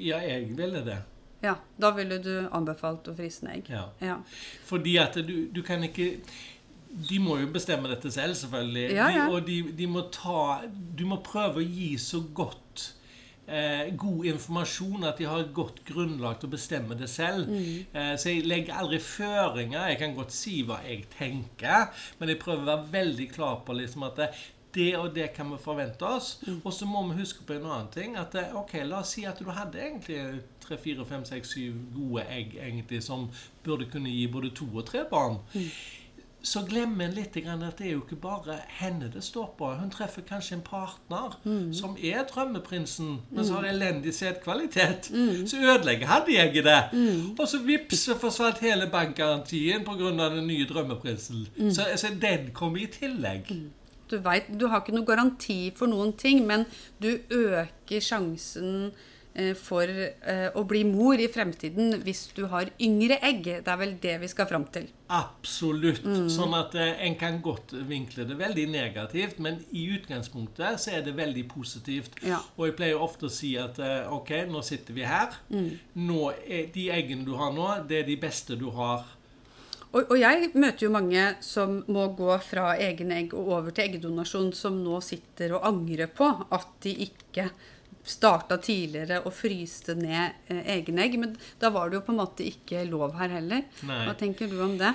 Ja, 0.00 0.22
jeg 0.24 0.54
ville 0.56 0.80
det. 0.86 1.02
Ja, 1.42 1.56
da 1.80 1.90
ville 1.96 2.20
du 2.22 2.32
anbefalt 2.54 3.08
å 3.10 3.16
fryse 3.18 3.44
ned 3.46 3.60
egg. 3.60 3.70
Ja. 3.74 3.84
Ja. 4.02 4.16
Fordi 4.68 4.96
at 5.02 5.18
du, 5.26 5.36
du 5.52 5.62
kan 5.66 5.82
ikke 5.84 6.14
De 6.92 7.16
må 7.18 7.38
jo 7.40 7.46
bestemme 7.48 7.88
dette 7.88 8.10
selv, 8.12 8.36
selvfølgelig. 8.36 8.88
Ja, 8.92 9.06
ja. 9.10 9.26
De, 9.26 9.32
og 9.32 9.46
de, 9.46 9.60
de 9.78 9.86
må 9.88 10.04
ta 10.12 10.62
Du 10.68 11.06
må 11.08 11.22
prøve 11.24 11.62
å 11.62 11.64
gi 11.64 11.94
så 11.98 12.20
godt 12.36 12.92
eh, 13.46 13.90
god 13.96 14.26
informasjon 14.32 15.06
at 15.08 15.18
de 15.18 15.28
har 15.28 15.42
et 15.42 15.54
godt 15.54 15.82
grunnlag 15.88 16.38
til 16.40 16.50
å 16.50 16.54
bestemme 16.54 16.98
det 16.98 17.08
selv. 17.10 17.50
Mm. 17.50 17.86
Eh, 17.92 18.14
så 18.20 18.32
jeg 18.32 18.46
legger 18.48 18.78
aldri 18.82 19.00
føringer. 19.02 19.88
Jeg 19.92 20.00
kan 20.02 20.16
godt 20.18 20.34
si 20.36 20.60
hva 20.68 20.82
jeg 20.86 21.06
tenker, 21.16 21.88
men 22.20 22.32
jeg 22.32 22.42
prøver 22.42 22.64
å 22.64 22.70
være 22.72 22.92
veldig 22.98 23.30
klar 23.34 23.62
på 23.66 23.76
liksom 23.78 24.06
at 24.08 24.20
det, 24.20 24.30
det 24.74 24.96
og 24.96 25.14
det 25.14 25.32
kan 25.36 25.50
vi 25.52 25.58
forvente 25.60 26.02
oss. 26.06 26.38
Mm. 26.46 26.60
Og 26.64 26.72
så 26.72 26.86
må 26.86 27.06
vi 27.08 27.20
huske 27.20 27.44
på 27.46 27.56
en 27.56 27.66
annen 27.68 27.88
ting. 27.94 28.16
At 28.16 28.34
eh, 28.34 28.54
ok, 28.56 28.76
La 28.84 29.00
oss 29.00 29.14
si 29.16 29.24
at 29.28 29.40
du 29.40 29.50
hadde 29.50 29.80
egentlig 29.80 30.20
tre, 30.60 30.78
fire, 30.78 31.06
fem, 31.06 31.24
seks, 31.24 31.56
syv 31.56 31.74
gode 31.94 32.26
egg 32.30 32.56
egentlig 32.60 33.02
som 33.02 33.28
burde 33.64 33.90
kunne 33.90 34.10
gi 34.10 34.26
både 34.26 34.54
to 34.56 34.68
og 34.74 34.86
tre 34.86 35.04
barn. 35.10 35.42
Så 36.42 36.64
glemmer 36.66 37.04
en 37.06 37.12
litt 37.14 37.36
grann 37.38 37.60
at 37.62 37.78
det 37.78 37.86
er 37.86 37.92
jo 37.92 38.00
ikke 38.02 38.16
bare 38.18 38.56
henne 38.80 39.06
det 39.14 39.20
står 39.22 39.52
på. 39.58 39.68
Hun 39.78 39.92
treffer 39.94 40.24
kanskje 40.26 40.56
en 40.56 40.64
partner 40.66 41.36
som 41.78 41.94
er 42.02 42.24
drømmeprinsen, 42.26 43.12
men 43.30 43.46
som 43.46 43.60
har 43.60 43.68
elendig 43.70 44.10
sædkvalitet. 44.16 45.12
Så 45.46 45.60
ødelegger 45.62 46.10
han 46.10 46.26
de 46.26 46.40
egget 46.42 46.66
det. 46.66 46.80
Og 47.38 47.46
så 47.48 47.62
vips, 47.62 48.02
så 48.08 48.18
forsvant 48.18 48.58
hele 48.58 48.88
bankgarantien 48.90 49.86
pga. 49.86 50.10
den 50.34 50.46
nye 50.50 50.66
drømmeprinsen. 50.66 51.46
Så, 51.70 51.86
så 51.96 52.10
den 52.22 52.50
kommer 52.52 52.82
i 52.82 52.90
tillegg. 52.90 53.54
Du, 54.12 54.18
veit 54.20 54.50
du 54.52 54.68
har 54.68 54.82
ikke 54.82 54.92
noe 54.92 55.08
garanti 55.08 55.62
for 55.76 55.88
noen 55.88 56.12
ting, 56.20 56.44
men 56.48 56.66
du 57.00 57.14
øker 57.32 58.04
sjansen 58.04 58.90
eh, 59.32 59.54
for 59.56 59.88
eh, 59.88 60.50
å 60.52 60.64
bli 60.68 60.82
mor 60.84 61.16
i 61.16 61.30
fremtiden 61.32 61.96
hvis 62.04 62.26
du 62.36 62.42
har 62.52 62.68
yngre 62.76 63.16
egg. 63.24 63.48
Det 63.64 63.72
er 63.72 63.80
vel 63.80 63.94
det 64.02 64.18
vi 64.20 64.28
skal 64.28 64.50
fram 64.50 64.66
til. 64.74 64.90
Absolutt. 65.12 66.04
Sånn 66.32 66.52
at 66.58 66.76
eh, 66.76 66.92
en 67.08 67.16
kan 67.20 67.40
godt 67.44 67.72
vinkle 67.88 68.28
det 68.28 68.36
veldig 68.40 68.66
negativt, 68.74 69.40
men 69.40 69.62
i 69.72 69.86
utgangspunktet 69.96 70.84
så 70.84 70.92
er 70.98 71.08
det 71.08 71.16
veldig 71.16 71.46
positivt. 71.54 72.20
Ja. 72.20 72.42
Og 72.58 72.68
jeg 72.68 72.76
pleier 72.82 73.00
ofte 73.00 73.30
å 73.30 73.32
si 73.32 73.54
at 73.60 73.80
ok, 74.12 74.36
nå 74.52 74.60
sitter 74.66 75.00
vi 75.00 75.08
her. 75.08 75.40
Nå 75.96 76.22
er 76.44 76.68
De 76.76 76.90
eggene 76.92 77.24
du 77.24 77.32
har 77.40 77.56
nå, 77.56 77.72
det 77.88 78.02
er 78.02 78.08
de 78.12 78.20
beste 78.28 78.60
du 78.60 78.68
har. 78.76 79.08
Og, 79.92 80.06
og 80.08 80.16
jeg 80.16 80.50
møter 80.56 80.86
jo 80.86 80.92
mange 80.94 81.26
som 81.44 81.82
må 81.92 82.06
gå 82.16 82.32
fra 82.44 82.72
egen 82.80 83.12
egg 83.12 83.34
og 83.36 83.50
over 83.58 83.74
til 83.74 83.90
eggdonasjon, 83.90 84.52
som 84.56 84.80
nå 84.80 85.02
sitter 85.04 85.52
og 85.58 85.66
angrer 85.68 86.08
på 86.08 86.30
at 86.48 86.74
de 86.84 86.94
ikke 87.06 87.50
starta 88.02 88.56
tidligere 88.58 89.20
og 89.22 89.34
fryste 89.36 89.94
ned 89.98 90.48
eh, 90.50 90.62
egne 90.78 91.04
egg. 91.04 91.18
Men 91.20 91.36
da 91.60 91.70
var 91.74 91.90
det 91.90 92.00
jo 92.00 92.06
på 92.08 92.14
en 92.14 92.22
måte 92.22 92.46
ikke 92.48 92.86
lov 92.88 93.14
her 93.20 93.36
heller. 93.36 93.66
Nei. 93.86 94.04
Hva 94.08 94.16
tenker 94.18 94.50
du 94.50 94.58
om 94.64 94.78
det? 94.80 94.94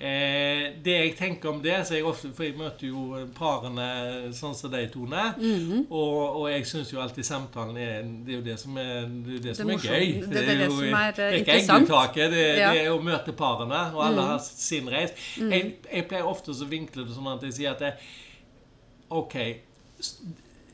Eh, 0.00 0.70
det 0.80 0.92
jeg 0.94 1.10
tenker 1.18 1.50
om 1.50 1.58
det, 1.60 1.74
så 1.84 1.98
jeg 1.98 2.06
ofte, 2.08 2.30
for 2.32 2.46
jeg 2.46 2.54
møter 2.56 2.86
jo 2.88 3.18
parene 3.36 4.30
sånn 4.32 4.54
som 4.56 4.72
de 4.72 4.86
Tone. 4.88 5.24
Mhm. 5.36 5.82
og, 5.90 6.38
og 6.40 6.46
jeg 6.48 6.64
syns 6.70 6.92
jo 6.94 7.02
alltid 7.02 7.26
samtalen 7.28 7.76
er 7.76 8.06
Det 8.24 8.32
er 8.32 8.38
jo 8.38 8.44
det 8.46 8.56
som 8.62 8.78
er, 8.80 9.02
det 9.26 9.34
er, 9.34 9.42
det 9.44 9.56
som 9.58 9.68
er 9.68 9.76
gøy. 9.84 10.06
Det 10.24 10.40
er 10.40 10.48
det 10.62 10.70
som 10.70 10.96
er, 11.02 11.12
det 11.18 11.26
er 11.26 11.36
ikke 11.42 11.58
interessant. 11.60 11.92
det, 12.32 12.46
Ja. 12.62 12.72
Det 12.72 12.86
er 12.86 12.90
å 12.94 13.02
møte 13.04 13.36
parene, 13.36 13.82
og 13.92 14.00
alle 14.06 14.24
har 14.30 14.40
sin 14.46 14.88
reis. 14.88 15.12
Jeg, 15.36 15.74
jeg 15.92 16.08
pleier 16.08 16.24
ofte 16.32 16.56
å 16.56 16.70
vinkle 16.72 17.04
det 17.04 17.18
sånn 17.18 17.28
at 17.34 17.44
jeg 17.44 17.58
sier 17.58 17.76
at 17.76 17.84
det, 17.84 17.92
OK, 19.10 19.36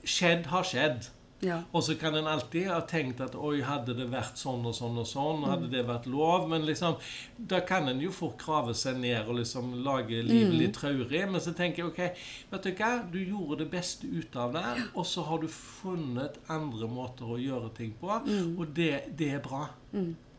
skjedd 0.06 0.46
har 0.52 0.62
skjedd. 0.70 1.10
Ja. 1.42 1.58
Og 1.74 1.82
så 1.82 1.94
kan 2.00 2.14
en 2.16 2.26
alltid 2.26 2.66
ha 2.70 2.80
tenkt 2.88 3.20
at 3.20 3.34
oi, 3.34 3.60
hadde 3.60 3.92
det 3.94 4.06
vært 4.10 4.38
sånn 4.40 4.64
og 4.64 4.72
sånn 4.74 4.96
og 4.98 5.06
sånn, 5.06 5.42
Mm. 5.42 5.48
hadde 5.50 5.70
det 5.70 5.82
vært 5.86 6.06
lov? 6.06 6.48
Men 6.48 6.64
liksom, 6.64 6.96
da 7.38 7.60
kan 7.60 7.88
en 7.88 8.00
jo 8.00 8.10
fort 8.10 8.38
krave 8.38 8.72
seg 8.74 8.96
ned 8.96 9.28
og 9.28 9.36
liksom 9.36 9.84
lage 9.84 10.22
livet 10.24 10.52
Mm. 10.54 10.58
litt 10.58 10.72
traurig. 10.74 11.30
Men 11.30 11.40
så 11.40 11.52
tenker 11.54 11.76
jeg 11.84 11.86
ok, 11.86 12.16
vet 12.50 12.62
du 12.62 12.72
hva, 12.72 13.10
du 13.12 13.18
gjorde 13.18 13.58
det 13.58 13.70
beste 13.70 14.04
ut 14.06 14.34
av 14.36 14.52
det, 14.54 14.64
og 14.94 15.04
så 15.04 15.22
har 15.24 15.38
du 15.38 15.46
funnet 15.48 16.36
andre 16.48 16.88
måter 16.88 17.24
å 17.28 17.36
gjøre 17.38 17.74
ting 17.74 17.92
på, 18.00 18.08
Mm. 18.24 18.58
og 18.58 18.74
det, 18.74 19.14
det 19.16 19.34
er 19.34 19.40
bra. 19.40 19.68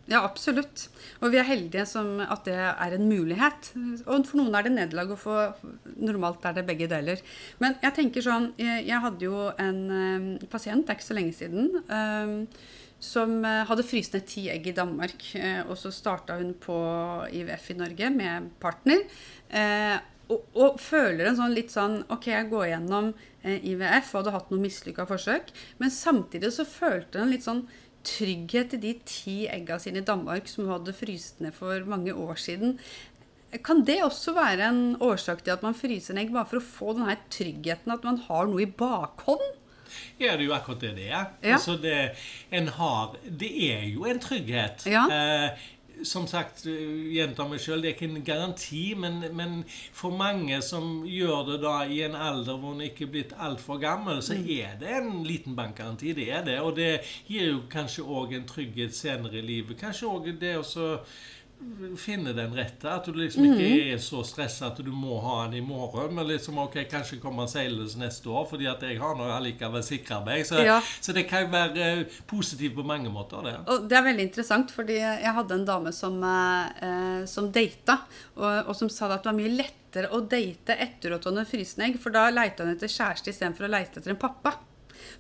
Ja, 0.08 0.22
absolutt. 0.24 0.86
Og 1.20 1.34
vi 1.34 1.40
er 1.42 1.48
heldige 1.48 1.84
som 1.88 2.22
at 2.24 2.46
det 2.48 2.56
er 2.56 2.96
en 2.96 3.10
mulighet. 3.10 3.74
Og 4.06 4.24
for 4.30 4.40
noen 4.40 4.56
er 4.56 4.64
det 4.64 4.74
nederlag 4.78 5.12
å 5.12 5.20
få 5.20 5.38
Normalt 5.98 6.46
er 6.48 6.56
det 6.56 6.66
begge 6.68 6.88
deler. 6.88 7.20
Men 7.60 7.76
jeg 7.84 7.96
tenker 7.98 8.24
sånn 8.24 8.52
Jeg, 8.60 9.00
hadde 9.04 9.26
jo 9.28 9.48
en 9.60 9.80
eh, 9.92 10.28
pasient, 10.52 10.86
det 10.86 10.94
er 10.94 11.00
ikke 11.00 11.10
så 11.10 11.18
lenge 11.18 11.36
siden, 11.36 11.72
eh, 11.92 12.70
som 13.04 13.34
eh, 13.46 13.64
hadde 13.68 13.86
fryst 13.86 14.16
ned 14.16 14.28
ti 14.30 14.46
egg 14.54 14.70
i 14.72 14.76
Danmark. 14.78 15.26
og 15.68 15.76
så 15.78 15.92
starta 15.92 16.38
hun 16.40 16.54
på 16.62 16.78
IVF 17.36 17.72
i 17.74 17.80
Norge 17.82 18.12
med 18.14 18.52
partner. 18.62 19.04
og, 20.28 20.46
og 20.56 20.80
føler 20.80 21.28
en 21.28 21.38
sånn 21.40 21.56
litt 21.56 21.72
sånn 21.72 22.02
OK, 22.12 22.30
jeg 22.32 22.50
går 22.52 22.66
gjennom 22.72 23.12
IVF 23.44 24.14
og 24.14 24.22
hadde 24.22 24.34
hatt 24.36 24.50
noen 24.52 24.66
mislykka 24.66 25.06
forsøk. 25.08 25.52
Men 25.80 25.94
samtidig 25.94 26.52
så 26.56 26.66
følte 26.68 27.22
hun 27.22 27.32
litt 27.32 27.46
sånn 27.48 27.66
trygghet 28.08 28.78
i 28.78 28.82
de 28.82 28.96
ti 29.08 29.38
egga 29.52 29.78
sine 29.84 30.02
i 30.02 30.08
Danmark 30.08 30.50
som 30.50 30.66
hun 30.66 30.78
hadde 30.78 30.96
fryst 30.96 31.44
ned 31.44 31.56
for 31.56 31.86
mange 31.90 32.16
år 32.16 32.40
siden. 32.40 32.78
Kan 33.64 33.86
det 33.88 34.02
også 34.04 34.34
være 34.36 34.68
en 34.68 34.98
årsak 35.04 35.44
til 35.44 35.56
at 35.56 35.64
man 35.64 35.78
fryser 35.78 36.16
ned 36.16 36.26
egg, 36.26 36.34
bare 36.36 36.50
for 36.50 36.60
å 36.60 36.68
få 36.68 36.98
denne 36.98 37.16
tryggheten 37.32 37.94
at 37.96 38.04
man 38.08 38.20
har 38.28 38.50
noe 38.50 38.66
i 38.66 38.70
bakhånd? 38.70 39.46
Ja, 40.20 40.34
det 40.36 40.44
er 40.44 40.48
jo 40.50 40.56
akkurat 40.56 40.84
det 40.84 40.94
det 40.98 41.08
er. 41.08 41.30
Ja. 41.42 41.56
Altså 41.56 41.78
det, 41.80 41.96
en 42.52 42.68
har, 42.76 43.16
det 43.24 43.52
er 43.70 43.86
jo 43.88 44.08
en 44.10 44.20
trygghet. 44.22 44.84
Ja. 44.90 45.06
Eh, 45.08 45.68
som 46.04 46.28
sagt, 46.28 46.66
eh, 46.66 47.14
gjentar 47.16 47.48
meg 47.50 47.62
sjøl, 47.64 47.82
det 47.82 47.90
er 47.90 47.96
ikke 47.96 48.10
en 48.10 48.26
garanti, 48.26 48.82
men, 49.00 49.20
men 49.38 49.56
for 49.96 50.16
mange 50.18 50.60
som 50.66 51.06
gjør 51.08 51.52
det 51.52 51.62
da 51.64 51.76
i 51.86 52.02
en 52.06 52.18
alder 52.18 52.60
hvor 52.62 52.76
en 52.76 52.86
ikke 52.86 53.08
er 53.08 53.14
blitt 53.16 53.34
altfor 53.38 53.82
gammel, 53.82 54.22
så 54.26 54.38
er 54.38 54.78
det 54.82 54.92
en 55.00 55.24
liten 55.28 55.56
bankgaranti. 55.58 56.14
Det 56.18 56.30
er 56.34 56.46
det. 56.46 56.60
Og 56.62 56.76
det 56.78 56.92
gir 57.28 57.52
jo 57.52 57.64
kanskje 57.72 58.06
òg 58.06 58.36
en 58.38 58.48
trygghet 58.50 58.96
senere 58.96 59.42
i 59.42 59.46
livet. 59.46 59.80
Kanskje 59.80 60.12
òg 60.12 60.32
det 60.42 60.58
å 60.60 60.66
så 60.66 60.88
finne 61.98 62.34
den 62.38 62.54
rette. 62.56 62.90
At 62.90 63.06
du 63.10 63.16
liksom 63.18 63.46
ikke 63.48 63.94
er 63.94 64.02
så 64.02 64.22
stressa 64.26 64.70
at 64.70 64.80
du 64.86 64.92
må 64.94 65.18
ha 65.24 65.40
den 65.46 65.58
i 65.60 65.64
morgen. 65.66 66.14
Men 66.16 66.28
liksom 66.30 66.60
ok, 66.62 66.78
kanskje 66.92 67.20
kommer 67.22 67.50
seilende 67.52 67.88
neste 68.02 68.30
år, 68.30 68.46
fordi 68.50 68.68
at 68.70 68.84
jeg 68.86 69.00
har 69.02 69.18
nå 69.18 69.28
allikevel 69.34 69.84
sikra 69.86 70.20
meg. 70.26 70.46
Så, 70.48 70.62
Ja. 70.64 70.80
så 71.02 71.14
det 71.14 71.28
kan 71.30 71.46
jo 71.46 71.52
være 71.54 71.88
eh, 72.02 72.04
positivt 72.30 72.76
på 72.78 72.86
mange 72.86 73.10
måter, 73.10 73.42
det. 73.44 73.56
Og 73.68 73.90
det 73.90 73.98
er 73.98 74.06
veldig 74.10 74.28
interessant, 74.30 74.72
fordi 74.72 75.00
jeg 75.02 75.34
hadde 75.34 75.58
en 75.58 75.66
dame 75.66 75.94
som, 75.96 76.22
eh, 76.24 77.26
som 77.26 77.52
data, 77.52 78.02
og, 78.36 78.68
og 78.70 78.76
som 78.76 78.90
sa 78.90 79.10
at 79.12 79.24
det 79.24 79.32
var 79.32 79.40
mye 79.42 79.56
lettere 79.58 80.12
å 80.14 80.22
date 80.30 80.76
etter 80.78 81.16
at 81.16 81.24
hun 81.26 81.38
hadde 81.40 81.50
fryst 81.50 81.78
ned 81.78 81.90
egg, 81.94 82.00
for 82.02 82.14
da 82.14 82.30
leita 82.30 82.64
hun 82.66 82.76
etter 82.76 82.92
kjæreste 82.92 83.34
istedenfor 83.34 83.66
å 83.68 83.72
leite 83.72 84.00
etter 84.02 84.14
en 84.14 84.20
pappa. 84.22 84.54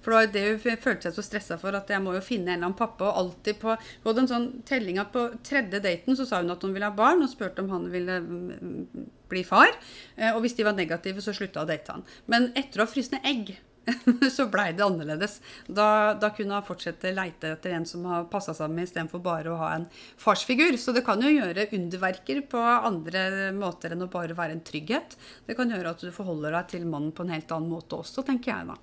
For 0.02 0.12
det 0.12 0.20
var 0.20 0.32
det 0.34 0.46
hun 0.48 0.82
følte 0.84 1.08
seg 1.08 1.18
så 1.18 1.26
stressa 1.26 1.60
for, 1.62 1.78
at 1.78 1.92
jeg 1.94 2.04
må 2.04 2.16
jo 2.18 2.24
finne 2.24 2.52
en 2.52 2.58
eller 2.58 2.70
annen 2.72 2.80
pappa. 2.80 3.10
Og 3.12 3.22
alltid 3.24 3.62
på 3.62 3.78
Hun 4.08 4.24
en 4.24 4.32
sånn 4.32 4.48
telling 4.68 5.00
at 5.02 5.14
på 5.14 5.28
tredje 5.46 5.82
daten 5.84 6.18
så 6.18 6.26
sa 6.26 6.42
hun 6.42 6.54
at 6.54 6.64
hun 6.64 6.74
ville 6.76 6.90
ha 6.90 6.96
barn, 6.96 7.24
og 7.24 7.32
spurte 7.32 7.64
om 7.64 7.72
han 7.74 7.90
ville 7.94 8.20
mm, 8.24 9.08
bli 9.30 9.44
far. 9.48 9.72
Eh, 10.16 10.34
Og 10.34 10.42
hvis 10.44 10.58
de 10.58 10.68
var 10.68 10.78
negative, 10.78 11.22
så 11.22 11.36
slutta 11.36 11.64
å 11.64 11.70
date 11.70 11.94
han. 11.94 12.06
Men 12.28 12.52
etter 12.56 12.82
å 12.82 12.88
ha 12.88 12.92
fryst 12.92 13.16
egg 13.24 13.58
så 14.36 14.48
blei 14.52 14.72
det 14.76 14.84
annerledes. 14.86 15.40
Da, 15.68 16.14
da 16.20 16.32
kunne 16.36 16.58
han 16.58 16.66
fortsette 16.68 17.14
leite 17.16 17.54
etter 17.56 17.76
en 17.78 17.86
som 17.88 18.06
har 18.10 18.28
passa 18.32 18.56
sammen 18.58 18.84
istedenfor 18.84 19.22
bare 19.24 19.54
å 19.54 19.60
ha 19.62 19.74
en 19.78 19.88
farsfigur. 20.20 20.76
Så 20.80 20.94
det 20.96 21.06
kan 21.08 21.22
jo 21.24 21.32
gjøre 21.32 21.70
underverker 21.78 22.44
på 22.52 22.62
andre 22.62 23.54
måter 23.56 23.96
enn 23.96 24.06
å 24.06 24.12
bare 24.12 24.38
være 24.38 24.58
en 24.58 24.66
trygghet. 24.68 25.18
Det 25.48 25.58
kan 25.58 25.72
gjøre 25.72 25.96
at 25.96 26.04
du 26.04 26.12
forholder 26.16 26.58
deg 26.60 26.74
til 26.76 26.88
mannen 26.90 27.14
på 27.16 27.26
en 27.26 27.34
helt 27.36 27.52
annen 27.56 27.72
måte 27.72 28.02
også, 28.02 28.26
tenker 28.28 28.54
jeg 28.54 28.72
da. 28.74 28.78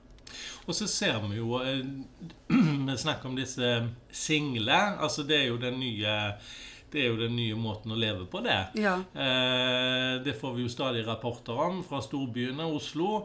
Og 0.67 0.77
så 0.77 0.89
ser 0.91 1.19
vi 1.29 1.41
jo 1.41 1.61
Vi 2.89 2.97
snakker 3.01 3.31
om 3.31 3.37
disse 3.39 3.75
single. 4.11 4.79
Altså 5.01 5.27
det 5.27 5.43
er 5.43 5.51
jo 5.53 5.59
den 5.63 5.81
nye 5.83 6.15
det 6.95 7.03
er 7.03 7.09
jo 7.11 7.19
den 7.19 7.35
nye 7.35 7.57
måten 7.59 7.91
å 7.91 7.97
leve 7.99 8.23
på, 8.31 8.39
det. 8.45 8.61
Ja. 8.79 8.95
Eh, 9.19 10.13
det 10.23 10.37
får 10.39 10.53
vi 10.55 10.63
jo 10.63 10.71
stadig 10.71 11.03
rapporter 11.09 11.59
om 11.59 11.81
fra 11.83 11.99
storbyene, 12.05 12.69
Oslo. 12.71 13.25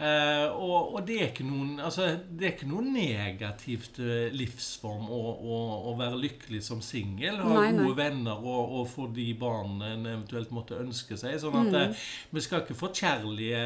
Eh, 0.00 0.46
og, 0.56 0.94
og 0.96 1.02
det, 1.04 1.16
er 1.26 1.42
noen, 1.44 1.74
altså, 1.84 2.06
det 2.24 2.46
er 2.46 2.52
ikke 2.54 2.68
noen 2.70 2.86
negativt 2.94 3.98
eh, 4.00 4.30
livsform 4.32 5.10
å, 5.12 5.18
å, 5.44 5.58
å 5.90 5.94
være 5.98 6.16
lykkelig 6.22 6.62
som 6.64 6.80
singel. 6.80 7.36
Ha 7.36 7.50
Nei, 7.50 7.66
nei. 7.76 7.84
gode 7.84 7.98
venner 7.98 8.40
og, 8.40 8.72
og 8.80 8.86
få 8.88 9.08
de 9.12 9.26
barna 9.36 9.90
en 9.92 10.06
eventuelt 10.08 10.54
måtte 10.56 10.78
ønske 10.80 11.18
seg. 11.20 11.36
Sånn 11.42 11.58
at 11.60 11.68
Mm. 11.70 11.76
eh, 11.82 12.06
vi 12.32 12.40
skal 12.40 12.62
ikke 12.64 12.78
forkjærlige 12.80 13.60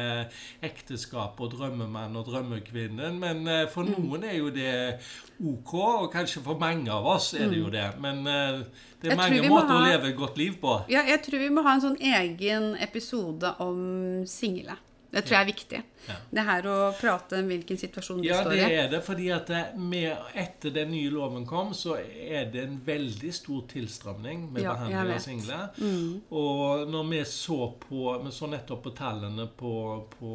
ekteskap 0.67 1.39
og 1.41 1.53
drømmemann 1.55 2.15
og 2.19 2.27
drømmekvinnen. 2.29 3.15
Men 3.23 3.47
eh, 3.47 3.63
for 3.71 3.85
Mm. 3.85 3.95
noen 4.09 4.23
er 4.27 4.35
jo 4.39 4.49
det 4.49 4.99
ok, 5.39 5.73
og 6.03 6.11
kanskje 6.13 6.41
for 6.43 6.59
mange 6.59 6.89
av 6.91 7.05
oss 7.15 7.33
er 7.37 7.47
det 7.51 7.59
jo 7.61 7.69
det. 7.69 7.87
Men 8.01 8.23
det 8.25 8.65
Mm. 9.05 9.11
Er 9.11 9.15
mange 9.15 9.41
måter 9.43 9.49
må 9.49 9.55
måter 9.61 9.75
å 9.75 9.85
leve 9.85 10.07
et 10.09 10.15
godt 10.17 10.37
liv 10.37 10.53
på. 10.61 10.71
Ja, 10.89 11.03
jeg 11.05 11.21
tror 11.21 11.37
vi 11.39 11.49
må 11.53 11.61
ha 11.63 11.75
en 11.75 11.81
sånn 11.83 11.97
egen 12.01 12.75
episode 12.81 13.51
om 13.61 14.25
single. 14.25 14.73
Det 15.15 15.21
tror 15.23 15.35
jeg 15.37 15.45
er 15.45 15.47
viktig. 15.47 15.77
Ja. 16.09 16.15
Det 16.37 16.43
her 16.45 16.65
å 16.69 16.75
prate 16.99 17.37
om 17.39 17.47
hvilken 17.49 17.77
situasjon 17.79 18.19
du 18.21 18.27
Ja, 18.27 18.41
står 18.43 18.51
det 18.59 18.65
er 18.77 18.89
det. 18.91 18.99
fordi 19.07 19.29
at 19.33 19.49
med, 19.79 20.11
etter 20.35 20.73
den 20.75 20.91
nye 20.91 21.09
loven 21.13 21.45
kom, 21.49 21.71
så 21.73 21.95
er 21.97 22.45
det 22.51 22.65
en 22.67 22.75
veldig 22.85 23.31
stor 23.33 23.63
tilstramning 23.71 24.43
med 24.51 24.61
Ja, 24.65 24.73
behandling 24.75 25.15
av 25.15 25.23
single. 25.23 25.59
Mm. 25.79 26.21
Og 26.35 26.85
når 26.91 27.09
vi 27.13 27.23
så 27.31 27.59
på 27.87 28.21
Vi 28.25 28.31
så 28.35 28.47
nettopp 28.51 28.83
på 28.83 28.91
tallene 28.97 29.47
på, 29.57 29.73
på, 30.19 30.31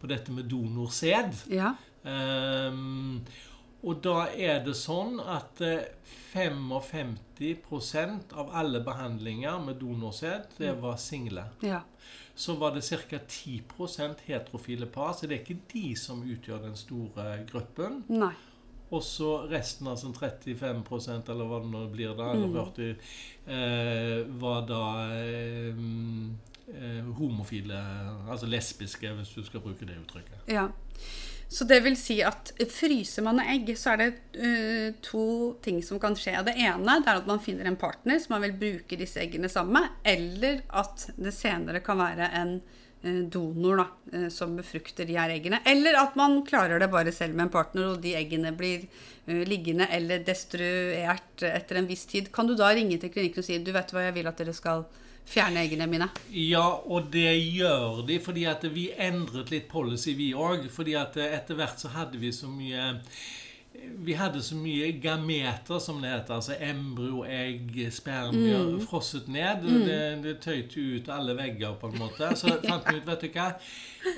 på 0.00 0.06
dette 0.10 0.32
med 0.32 0.44
donorsæd. 0.50 1.44
Ja. 1.52 1.74
Um, 2.02 3.22
og 3.84 4.00
da 4.02 4.26
er 4.34 4.60
det 4.64 4.74
sånn 4.78 5.20
at 5.20 5.60
eh, 5.60 5.84
55% 6.34 8.32
av 8.38 8.50
alle 8.54 8.80
behandlinger 8.80 9.58
med 9.64 9.76
donorsæd, 9.80 10.42
det 10.58 10.70
Mm. 10.74 10.80
var 10.82 10.96
single. 10.96 11.44
ja. 11.62 11.80
Så 12.34 12.56
var 12.56 12.74
det 12.74 12.82
ca. 12.82 13.18
10% 13.18 14.24
heterofile 14.26 14.86
par, 14.86 15.12
så 15.12 15.26
det 15.26 15.36
er 15.36 15.42
ikke 15.44 15.68
de 15.72 15.96
som 15.96 16.22
utgjør 16.24 16.64
den 16.64 16.76
store 16.76 17.42
gruppen. 17.50 18.02
Nei. 18.08 18.32
Og 18.92 19.02
så 19.04 19.46
resten, 19.48 19.88
altså 19.88 20.12
35 20.12 20.82
eller 21.32 21.46
hva 21.48 21.60
det 21.62 21.70
nå 21.72 21.86
blir 21.92 22.12
da, 22.16 22.32
eller 22.36 22.52
40, 22.52 22.90
eh, 23.48 24.18
var 24.42 24.66
da 24.68 24.82
eh, 25.16 25.78
eh, 26.74 27.12
homofile, 27.16 27.78
altså 28.28 28.50
lesbiske, 28.52 29.14
hvis 29.16 29.32
du 29.32 29.44
skal 29.48 29.64
bruke 29.64 29.88
det 29.88 29.96
uttrykket. 30.02 30.44
Ja. 30.52 30.68
Så 31.52 31.66
det 31.68 31.82
vil 31.84 31.96
si 32.00 32.14
at 32.24 32.54
fryser 32.72 33.24
man 33.26 33.42
egg, 33.42 33.74
så 33.76 33.92
er 33.92 34.00
det 34.00 34.10
uh, 34.40 34.94
to 35.04 35.24
ting 35.64 35.82
som 35.84 36.00
kan 36.00 36.16
skje. 36.16 36.38
Det 36.46 36.54
ene 36.56 36.94
er 37.02 37.18
at 37.18 37.28
man 37.28 37.42
finner 37.44 37.68
en 37.68 37.76
partner 37.76 38.22
som 38.22 38.38
man 38.38 38.46
vil 38.46 38.54
bruke 38.56 38.96
disse 38.96 39.20
eggene 39.20 39.50
sammen 39.52 39.82
med, 39.82 39.98
eller 40.14 40.62
at 40.80 41.10
det 41.18 41.34
senere 41.36 41.82
kan 41.84 42.00
være 42.00 42.30
en 42.40 42.56
donor 43.02 43.76
da, 43.76 43.86
eh, 44.12 44.28
som 44.28 44.56
befrukter 44.56 45.04
de 45.04 45.16
her 45.18 45.30
eggene. 45.34 45.58
Eller 45.66 45.98
at 45.98 46.16
man 46.16 46.40
klarer 46.46 46.78
det 46.78 46.90
bare 46.92 47.12
selv 47.12 47.34
med 47.34 47.48
en 47.48 47.54
partner, 47.54 47.92
og 47.92 48.02
de 48.02 48.14
eggene 48.18 48.52
blir 48.56 48.86
eh, 49.26 49.42
liggende 49.48 49.88
eller 49.90 50.22
destruert 50.26 51.42
etter 51.48 51.80
en 51.80 51.90
viss 51.90 52.06
tid. 52.06 52.32
Kan 52.32 52.46
du 52.46 52.54
da 52.58 52.70
ringe 52.74 52.98
til 53.02 53.12
klinikken 53.12 53.42
og 53.42 53.48
si 53.48 53.58
du 53.58 53.72
vet 53.74 53.94
hva, 53.94 54.06
jeg 54.06 54.16
vil 54.18 54.30
at 54.30 54.38
dere 54.38 54.54
skal 54.56 54.86
fjerne 55.26 55.62
eggene 55.62 55.86
mine? 55.90 56.08
Ja, 56.30 56.66
og 56.66 57.10
det 57.14 57.30
gjør 57.38 58.02
de, 58.06 58.18
fordi 58.22 58.46
at 58.50 58.64
vi 58.70 58.88
endret 58.94 59.52
litt 59.54 59.68
policy, 59.70 60.14
vi 60.18 60.32
òg. 60.34 60.68
Fordi 60.70 60.96
at 60.98 61.18
etter 61.26 61.58
hvert 61.58 61.82
så 61.82 61.92
hadde 61.96 62.22
vi 62.22 62.32
så 62.34 62.50
mye 62.50 62.92
vi 64.04 64.12
hadde 64.12 64.42
så 64.42 64.56
mye 64.58 64.92
gameter, 65.02 65.78
som 65.78 66.00
det 66.02 66.10
heter. 66.10 66.34
Altså 66.34 66.56
embryo, 66.60 67.22
egg, 67.28 67.76
spermier 67.94 68.76
frosset 68.86 69.28
ned. 69.32 69.64
Det, 69.86 70.00
det 70.24 70.36
tøyte 70.44 70.80
ut 70.80 71.10
alle 71.12 71.36
vegger, 71.38 71.76
på 71.80 71.92
en 71.92 71.98
måte. 72.02 72.32
Så 72.36 72.56
fant 72.68 72.88
vi 72.90 72.98
ut, 72.98 73.06
vet 73.08 73.24
du 73.24 73.32
hva 73.32 73.48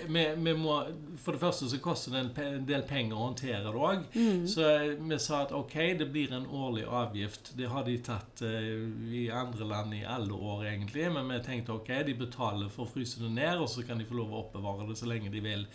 vi, 0.06 0.24
vi 0.36 0.54
må, 0.54 0.76
For 1.20 1.36
det 1.36 1.40
første 1.42 1.68
så 1.70 1.78
koster 1.82 2.14
det 2.14 2.44
en 2.44 2.66
del 2.68 2.84
penger 2.88 3.16
å 3.16 3.26
håndtere 3.28 3.60
det 3.64 3.72
òg. 3.74 4.04
Så 4.50 4.68
vi 4.98 5.18
sa 5.22 5.42
at 5.44 5.54
ok, 5.56 5.74
det 6.00 6.08
blir 6.12 6.32
en 6.36 6.46
årlig 6.46 6.84
avgift. 6.88 7.52
Det 7.58 7.68
har 7.72 7.86
de 7.86 7.96
tatt 8.04 8.44
eh, 8.46 8.68
i 9.14 9.24
andre 9.32 9.68
land 9.70 9.94
i 9.96 10.02
alle 10.08 10.34
år, 10.34 10.66
egentlig. 10.72 11.06
Men 11.14 11.30
vi 11.32 11.40
tenkte 11.46 11.76
ok, 11.76 11.92
de 12.06 12.16
betaler 12.18 12.72
for 12.72 12.86
å 12.86 12.92
fryse 12.94 13.22
det 13.22 13.32
ned, 13.36 13.62
og 13.62 13.70
så 13.72 13.84
kan 13.86 14.00
de 14.00 14.08
få 14.08 14.18
lov 14.18 14.32
å 14.34 14.42
oppbevare 14.44 14.88
det 14.90 14.98
så 15.00 15.08
lenge 15.10 15.32
de 15.32 15.42
vil. 15.44 15.66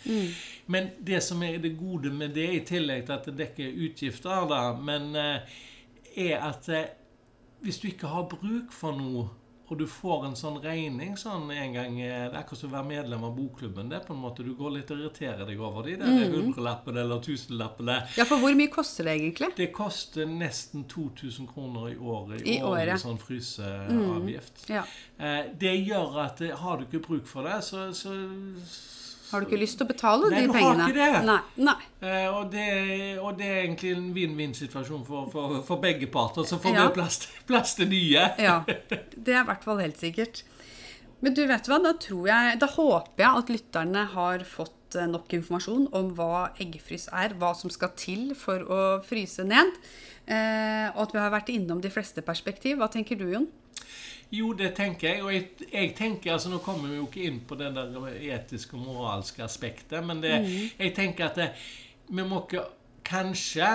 Men 0.70 0.92
det 1.00 1.22
som 1.26 1.42
er 1.46 1.58
det 1.62 1.76
gode 1.78 2.12
med 2.14 2.34
det, 2.36 2.48
i 2.54 2.64
tillegg 2.66 3.06
til 3.06 3.16
at 3.16 3.28
det 3.30 3.38
dekker 3.44 3.84
utgifter, 3.88 4.46
da, 4.50 4.62
men 4.78 5.12
eh, 5.18 5.58
er 6.16 6.40
at 6.50 6.68
eh, 6.68 6.88
hvis 7.60 7.78
du 7.82 7.90
ikke 7.90 8.08
har 8.08 8.24
bruk 8.30 8.72
for 8.72 8.96
noe, 8.96 9.28
og 9.70 9.78
du 9.78 9.84
får 9.86 10.24
en 10.26 10.34
sånn 10.34 10.56
regning 10.62 11.12
sånn 11.16 11.50
en 11.54 11.72
gang 11.76 12.00
eh, 12.02 12.24
Det 12.26 12.34
er 12.34 12.40
akkurat 12.40 12.58
som 12.58 12.72
å 12.72 12.74
være 12.74 12.88
medlem 12.88 13.22
av 13.28 13.36
bokklubben. 13.36 13.88
det 13.88 14.00
på 14.06 14.12
en 14.16 14.20
måte, 14.20 14.42
Du 14.44 14.54
går 14.58 14.70
litt 14.76 14.90
og 14.90 14.98
irriterer 14.98 15.46
deg 15.46 15.60
over 15.60 15.86
de 15.86 15.94
der 16.00 16.30
hundrelappene 16.34 17.00
eller 17.04 17.20
tusenlappene. 17.22 18.00
Ja, 18.18 18.24
for 18.26 18.42
hvor 18.42 18.54
mye 18.58 18.68
koster 18.72 19.04
det 19.06 19.14
egentlig? 19.20 19.52
Det 19.56 19.70
koster 19.72 20.26
nesten 20.26 20.84
2000 20.90 21.46
kroner 21.54 21.92
i 21.92 21.96
året 21.96 22.42
I 22.42 22.56
i 22.58 22.62
årlig 22.62 22.88
året. 22.90 23.00
sånn 23.04 23.18
fryseavgift. 23.22 24.66
Ja. 24.68 24.82
Eh, 25.18 25.44
Det 25.60 25.76
gjør 25.86 26.18
at 26.24 26.40
eh, 26.40 26.56
har 26.56 26.76
du 26.78 26.84
ikke 26.88 27.06
bruk 27.06 27.26
for 27.26 27.42
det, 27.46 27.62
så, 27.64 27.92
så 27.94 28.10
Har 29.30 29.40
du 29.40 29.46
ikke 29.46 29.60
lyst 29.60 29.78
til 29.78 29.86
å 29.86 29.90
betale 29.90 30.30
Nei, 30.30 30.40
de 30.40 30.46
du 30.46 30.52
har 30.52 30.60
pengene? 30.60 30.86
ikke 30.90 30.98
det. 30.98 31.24
Nei. 31.26 31.38
Nei. 31.68 31.74
Eh, 32.02 32.28
og, 32.34 32.50
det, 32.50 32.66
og 33.22 33.36
det 33.38 33.46
er 33.46 33.60
egentlig 33.64 33.92
en 33.96 34.08
vinn-vinn-situasjon 34.16 35.04
for, 35.06 35.28
for, 35.30 35.60
for 35.68 35.82
begge 35.82 36.08
parter. 36.10 36.42
Så 36.48 36.58
får 36.62 36.74
Ja. 36.74 36.88
vi 36.88 36.94
plass, 36.98 37.18
til- 37.24 37.44
plass 37.46 37.74
til 37.78 37.88
nye. 37.92 38.24
Ja, 38.48 38.56
det 38.66 39.34
er 39.34 39.42
i 39.42 39.46
hvert 39.52 39.64
fall 39.64 39.78
helt 39.84 39.98
sikkert. 40.02 40.42
Men 41.20 41.34
du 41.36 41.42
vet 41.46 41.66
hva, 41.68 41.76
da 41.84 41.92
tror 42.00 42.26
jeg, 42.30 42.58
da 42.62 42.66
håper 42.66 43.20
jeg 43.26 43.42
at 43.44 43.50
lytterne 43.52 44.04
har 44.14 44.44
fått 44.48 44.96
eh, 44.96 45.06
nok 45.06 45.28
informasjon 45.36 45.88
om 45.92 46.14
hva 46.16 46.46
eggefrys 46.58 47.08
er, 47.12 47.34
hva 47.38 47.52
som 47.54 47.68
skal 47.70 47.92
til 47.94 48.30
for 48.34 48.64
å 48.64 48.78
fryse 49.04 49.44
ned, 49.44 49.74
eh, 50.26 50.88
og 50.94 51.02
at 51.04 51.12
vi 51.12 51.20
har 51.20 51.30
vært 51.34 51.52
innom 51.52 51.82
de 51.84 51.90
fleste 51.92 52.24
perspektiv. 52.24 52.78
Hva 52.80 52.88
tenker 52.90 53.20
du, 53.20 53.26
Jon? 53.34 53.46
Jo, 54.30 54.52
det 54.54 54.74
tenker 54.78 55.08
jeg. 55.08 55.22
Og 55.24 55.32
jeg, 55.34 55.68
jeg 55.72 55.94
tenker, 55.98 56.32
altså 56.32 56.52
Nå 56.52 56.60
kommer 56.62 56.90
vi 56.90 57.00
jo 57.00 57.06
ikke 57.08 57.24
inn 57.26 57.40
på 57.46 57.58
det 57.58 57.72
der 57.74 58.10
etiske 58.36 58.76
og 58.78 58.84
moralske 58.86 59.42
aspektet, 59.44 59.98
men 60.06 60.22
det, 60.22 60.36
jeg 60.78 60.94
tenker 60.96 61.30
at 61.30 61.40
det, 61.40 61.48
vi 62.10 62.26
må 62.26 62.44
ikke 62.44 62.62
kanskje 63.06 63.70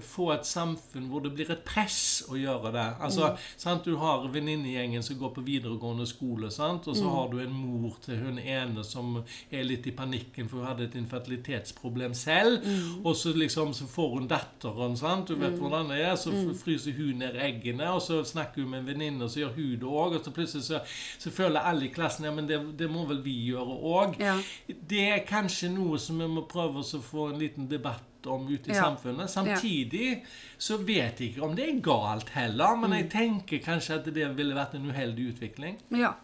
få 0.00 0.28
et 0.32 0.46
samfunn 0.46 1.08
hvor 1.10 1.22
det 1.24 1.32
blir 1.34 1.50
et 1.52 1.64
press 1.66 2.22
å 2.30 2.36
gjøre 2.38 2.70
det. 2.74 2.84
Altså, 3.02 3.32
sant? 3.58 3.84
Du 3.84 3.96
har 4.00 4.24
venninnegjengen 4.32 5.02
som 5.02 5.18
går 5.18 5.32
på 5.36 5.44
videregående 5.46 6.06
skole, 6.08 6.50
sant? 6.54 6.86
og 6.88 6.96
så 6.96 7.10
har 7.10 7.32
du 7.32 7.40
en 7.42 7.52
mor 7.52 7.96
til 8.04 8.20
hun 8.22 8.38
ene 8.38 8.84
som 8.86 9.18
er 9.50 9.66
litt 9.66 9.86
i 9.90 9.94
panikken, 9.96 10.48
for 10.48 10.62
hun 10.62 10.70
hadde 10.70 10.86
et 10.86 10.98
infertilitetsproblem 11.00 12.14
selv. 12.16 12.62
Og 13.02 13.16
så 13.18 13.34
liksom 13.36 13.74
så 13.76 13.88
får 13.90 14.14
hun 14.14 14.30
datteren, 14.30 14.96
sant? 14.98 15.32
du 15.32 15.40
vet 15.40 15.58
hvordan 15.58 15.90
det 15.92 16.00
er, 16.04 16.14
så 16.20 16.32
fryser 16.62 16.96
hun 16.96 17.24
ned 17.24 17.36
eggene, 17.42 17.90
og 17.90 18.02
så 18.04 18.22
snakker 18.26 18.62
hun 18.62 18.72
med 18.76 18.84
en 18.84 18.90
venninne, 18.92 19.26
og 19.26 19.34
så 19.34 19.44
gjør 19.44 19.56
hun 19.58 19.74
det 19.82 19.90
òg, 19.90 20.16
og 20.18 20.24
så 20.24 20.34
plutselig 20.36 20.68
så, 20.68 20.80
så 21.18 21.34
føler 21.34 21.68
alle 21.68 21.88
i 21.88 21.92
klassen 21.92 22.28
ja, 22.28 22.32
men 22.34 22.48
det, 22.48 22.60
det 22.78 22.90
må 22.90 23.04
vel 23.10 23.22
vi 23.24 23.34
gjøre 23.50 23.76
òg. 23.92 24.16
Ja. 24.22 24.38
Det 24.68 25.04
er 25.10 25.26
kanskje 25.26 25.72
noe 25.74 25.98
som 26.00 26.22
vi 26.22 26.30
må 26.30 26.46
prøve 26.48 26.84
oss 26.84 26.94
å 26.94 27.02
få 27.02 27.32
en 27.32 27.42
liten 27.42 27.68
debatt 27.70 28.11
om 28.26 28.46
ute 28.48 28.70
i 28.70 28.74
Ja. 28.74 28.82
samfunnet. 28.84 29.28
Samtidig 29.30 30.22
så 30.58 30.76
vet 30.78 31.18
jeg 31.20 31.34
ikke 31.34 31.42
om 31.42 31.54
det 31.56 31.68
er 31.68 31.80
galt 31.80 32.28
heller, 32.30 32.76
men 32.76 32.90
Mm. 32.90 32.96
jeg 32.98 33.10
tenker 33.10 33.58
kanskje 33.64 33.94
at 33.96 34.04
det 34.14 34.36
ville 34.36 34.54
vært 34.54 34.74
en 34.74 34.90
uheldig 34.90 35.34
utvikling. 35.34 35.76
Ja. 35.90 36.14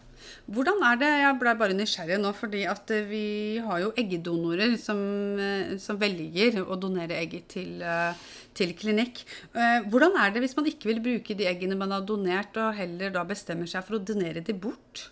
Hvordan 0.51 0.81
er 0.83 0.95
det, 0.97 1.07
Jeg 1.21 1.39
ble 1.39 1.55
bare 1.55 1.73
nysgjerrig 1.73 2.19
nå, 2.19 2.33
fordi 2.35 2.65
at 2.67 2.91
eh, 2.91 3.05
vi 3.07 3.57
har 3.59 3.79
jo 3.79 3.91
eggedonorer 3.91 4.77
som, 4.77 4.97
eh, 5.39 5.77
som 5.77 5.97
velger 5.97 6.59
å 6.65 6.77
donere 6.77 7.11
egg 7.15 7.47
til, 7.47 7.81
eh, 7.81 8.13
til 8.53 8.73
klinikk. 8.73 9.23
Hvordan 9.53 10.17
er 10.19 10.31
det 10.31 10.41
hvis 10.43 10.57
man 10.57 10.65
ikke 10.65 10.83
vil 10.91 10.99
bruke 10.99 11.37
de 11.37 11.45
eggene 11.45 11.77
man 11.77 11.91
har 11.91 12.01
donert, 12.01 12.55
og 12.57 12.75
heller 12.75 13.09
da 13.11 13.23
bestemmer 13.23 13.65
seg 13.65 13.83
for 13.85 13.95
å 13.97 14.03
donere 14.03 14.43
de 14.43 14.53
bort? 14.53 15.09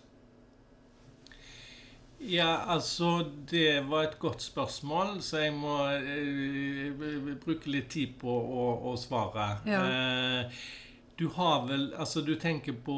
Ja, 2.27 2.57
altså 2.67 3.25
Det 3.49 3.81
var 3.87 4.03
et 4.03 4.19
godt 4.19 4.41
spørsmål, 4.43 5.21
så 5.23 5.45
jeg 5.45 5.53
må 5.55 5.77
eh, 5.95 7.33
bruke 7.43 7.71
litt 7.71 7.89
tid 7.93 8.17
på 8.19 8.31
å, 8.31 8.67
å 8.91 8.95
svare. 8.99 9.47
Ja. 9.67 9.81
Eh, 9.87 10.61
du 11.17 11.29
har 11.33 11.65
vel 11.69 11.89
Altså, 11.97 12.21
du 12.21 12.35
tenker 12.35 12.75
på 12.85 12.97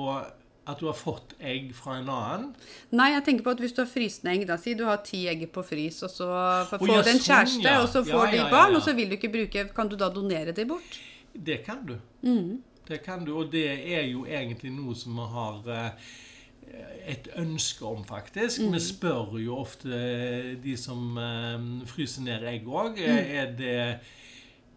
At 0.69 0.81
du 0.81 0.87
har 0.89 0.97
fått 0.97 1.35
egg 1.39 1.71
fra 1.73 1.99
en 1.99 2.09
annen? 2.13 2.49
Nei, 2.93 3.11
jeg 3.15 3.25
tenker 3.27 3.45
på 3.45 3.53
at 3.55 3.61
hvis 3.63 3.73
du 3.73 3.83
har 3.83 3.89
frysende 3.89 4.33
egg, 4.35 4.47
da 4.49 4.57
si 4.61 4.75
du 4.77 4.83
har 4.85 5.03
ti 5.05 5.23
egg 5.31 5.47
på 5.53 5.63
frys, 5.65 6.01
og 6.05 6.13
så 6.13 6.29
får 6.69 6.83
ja, 6.83 6.87
du 6.87 6.93
en 6.97 7.05
sånn, 7.09 7.23
kjæreste, 7.25 7.67
ja. 7.69 7.83
og 7.83 7.89
så 7.89 8.03
får 8.05 8.33
de 8.35 8.41
barn, 8.51 8.75
og 8.77 8.83
så 8.85 8.93
vil 8.97 9.09
du 9.09 9.17
ikke 9.17 9.31
bruke 9.33 9.65
Kan 9.73 9.89
du 9.89 9.97
da 9.99 10.11
donere 10.13 10.53
det 10.53 10.67
bort? 10.69 10.99
Det 11.33 11.61
kan 11.65 11.85
du. 11.87 11.95
Mm. 12.25 12.59
Det 12.89 13.03
kan 13.05 13.25
du, 13.25 13.35
og 13.37 13.51
det 13.53 13.67
er 13.69 14.07
jo 14.09 14.25
egentlig 14.25 14.71
noe 14.73 14.95
som 14.97 15.17
vi 15.17 15.25
har 15.33 15.73
eh, 15.73 16.13
et 17.09 17.27
ønske 17.41 17.85
om, 17.85 18.05
faktisk. 18.05 18.61
Mm. 18.61 18.73
Vi 18.73 18.79
spør 18.79 19.37
jo 19.41 19.57
ofte 19.57 19.99
de 20.63 20.77
som 20.77 21.17
eh, 21.17 21.67
fryser 21.89 22.25
ned 22.27 22.47
egg 22.53 22.67
òg. 22.67 22.99
Mm. 22.99 23.59
Er 23.59 23.99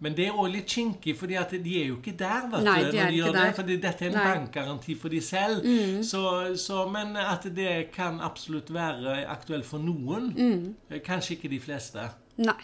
men 0.02 0.16
det 0.18 0.24
er 0.26 0.34
òg 0.34 0.48
litt 0.50 0.66
kinkig, 0.66 1.12
for 1.14 1.30
de 1.30 1.36
er 1.38 1.84
jo 1.86 2.00
ikke 2.00 2.16
der. 2.18 2.48
vet 2.50 2.64
Nei, 2.66 2.78
de 2.90 2.98
er 2.98 3.12
de 3.12 3.20
ikke 3.20 3.32
der. 3.36 3.52
det, 3.68 3.76
dette 3.84 4.04
er 4.04 4.10
en 4.10 4.16
Nei. 4.16 4.22
Mm. 4.24 4.40
bankgaranti 4.40 4.96
for 4.98 5.14
de 5.14 5.20
selv. 5.22 5.62
Så, 6.02 6.22
så, 6.58 6.88
men 6.90 7.14
at 7.16 7.46
det 7.54 7.92
kan 7.94 8.18
absolutt 8.20 8.72
være 8.74 9.20
aktuelt 9.30 9.66
for 9.66 9.78
noen. 9.78 10.32
Mm. 10.34 10.98
Kanskje 11.06 11.36
ikke 11.36 11.52
de 11.54 11.60
fleste. 11.62 12.08
Nei. 12.42 12.58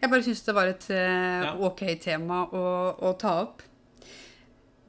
Jeg 0.00 0.10
bare 0.10 0.24
syns 0.24 0.40
det 0.42 0.54
var 0.56 0.70
et 0.72 0.88
uh, 0.90 1.60
ok 1.68 1.84
tema 2.02 2.40
å, 2.48 2.64
å 2.96 3.12
ta 3.20 3.36
opp. 3.44 3.60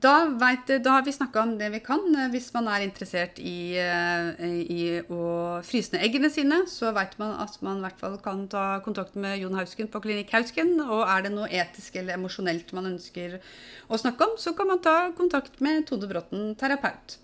Da, 0.03 0.25
vet, 0.25 0.83
da 0.83 0.97
har 0.97 1.03
vi 1.05 1.13
snakka 1.15 1.41
om 1.41 1.53
det 1.57 1.69
vi 1.69 1.79
kan. 1.79 2.01
Eh, 2.15 2.27
Hvis 2.33 2.49
man 2.53 2.67
er 2.67 2.83
interessert 2.83 3.39
i, 3.39 3.77
eh, 3.79 4.43
i 4.67 4.99
å 5.07 5.61
fryse 5.63 5.93
ned 5.93 6.03
eggene 6.03 6.31
sine, 6.33 6.63
så 6.67 6.91
vet 6.95 7.15
man 7.21 7.37
at 7.39 7.55
man 7.63 7.79
i 7.79 7.85
hvert 7.85 8.01
fall 8.01 8.17
kan 8.25 8.43
ta 8.51 8.81
kontakt 8.83 9.15
med 9.15 9.39
Jon 9.39 9.55
Hausken 9.55 9.87
på 9.87 10.03
Klinikk 10.03 10.35
Hausken. 10.35 10.75
Og 10.83 11.07
er 11.07 11.23
det 11.23 11.31
noe 11.31 11.47
etisk 11.47 11.95
eller 11.95 12.17
emosjonelt 12.17 12.75
man 12.75 12.91
ønsker 12.91 13.39
å 13.87 13.99
snakke 13.99 14.27
om, 14.27 14.35
så 14.37 14.51
kan 14.57 14.67
man 14.67 14.83
ta 14.83 14.97
kontakt 15.15 15.61
med 15.63 15.87
Tone 15.87 16.11
Bråten, 16.11 16.51
terapeut. 16.59 17.17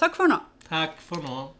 Takk 0.00 0.16
for 0.16 0.32
nå. 0.32 0.40
Takk 0.68 0.96
for 1.02 1.20
nå. 1.20 1.57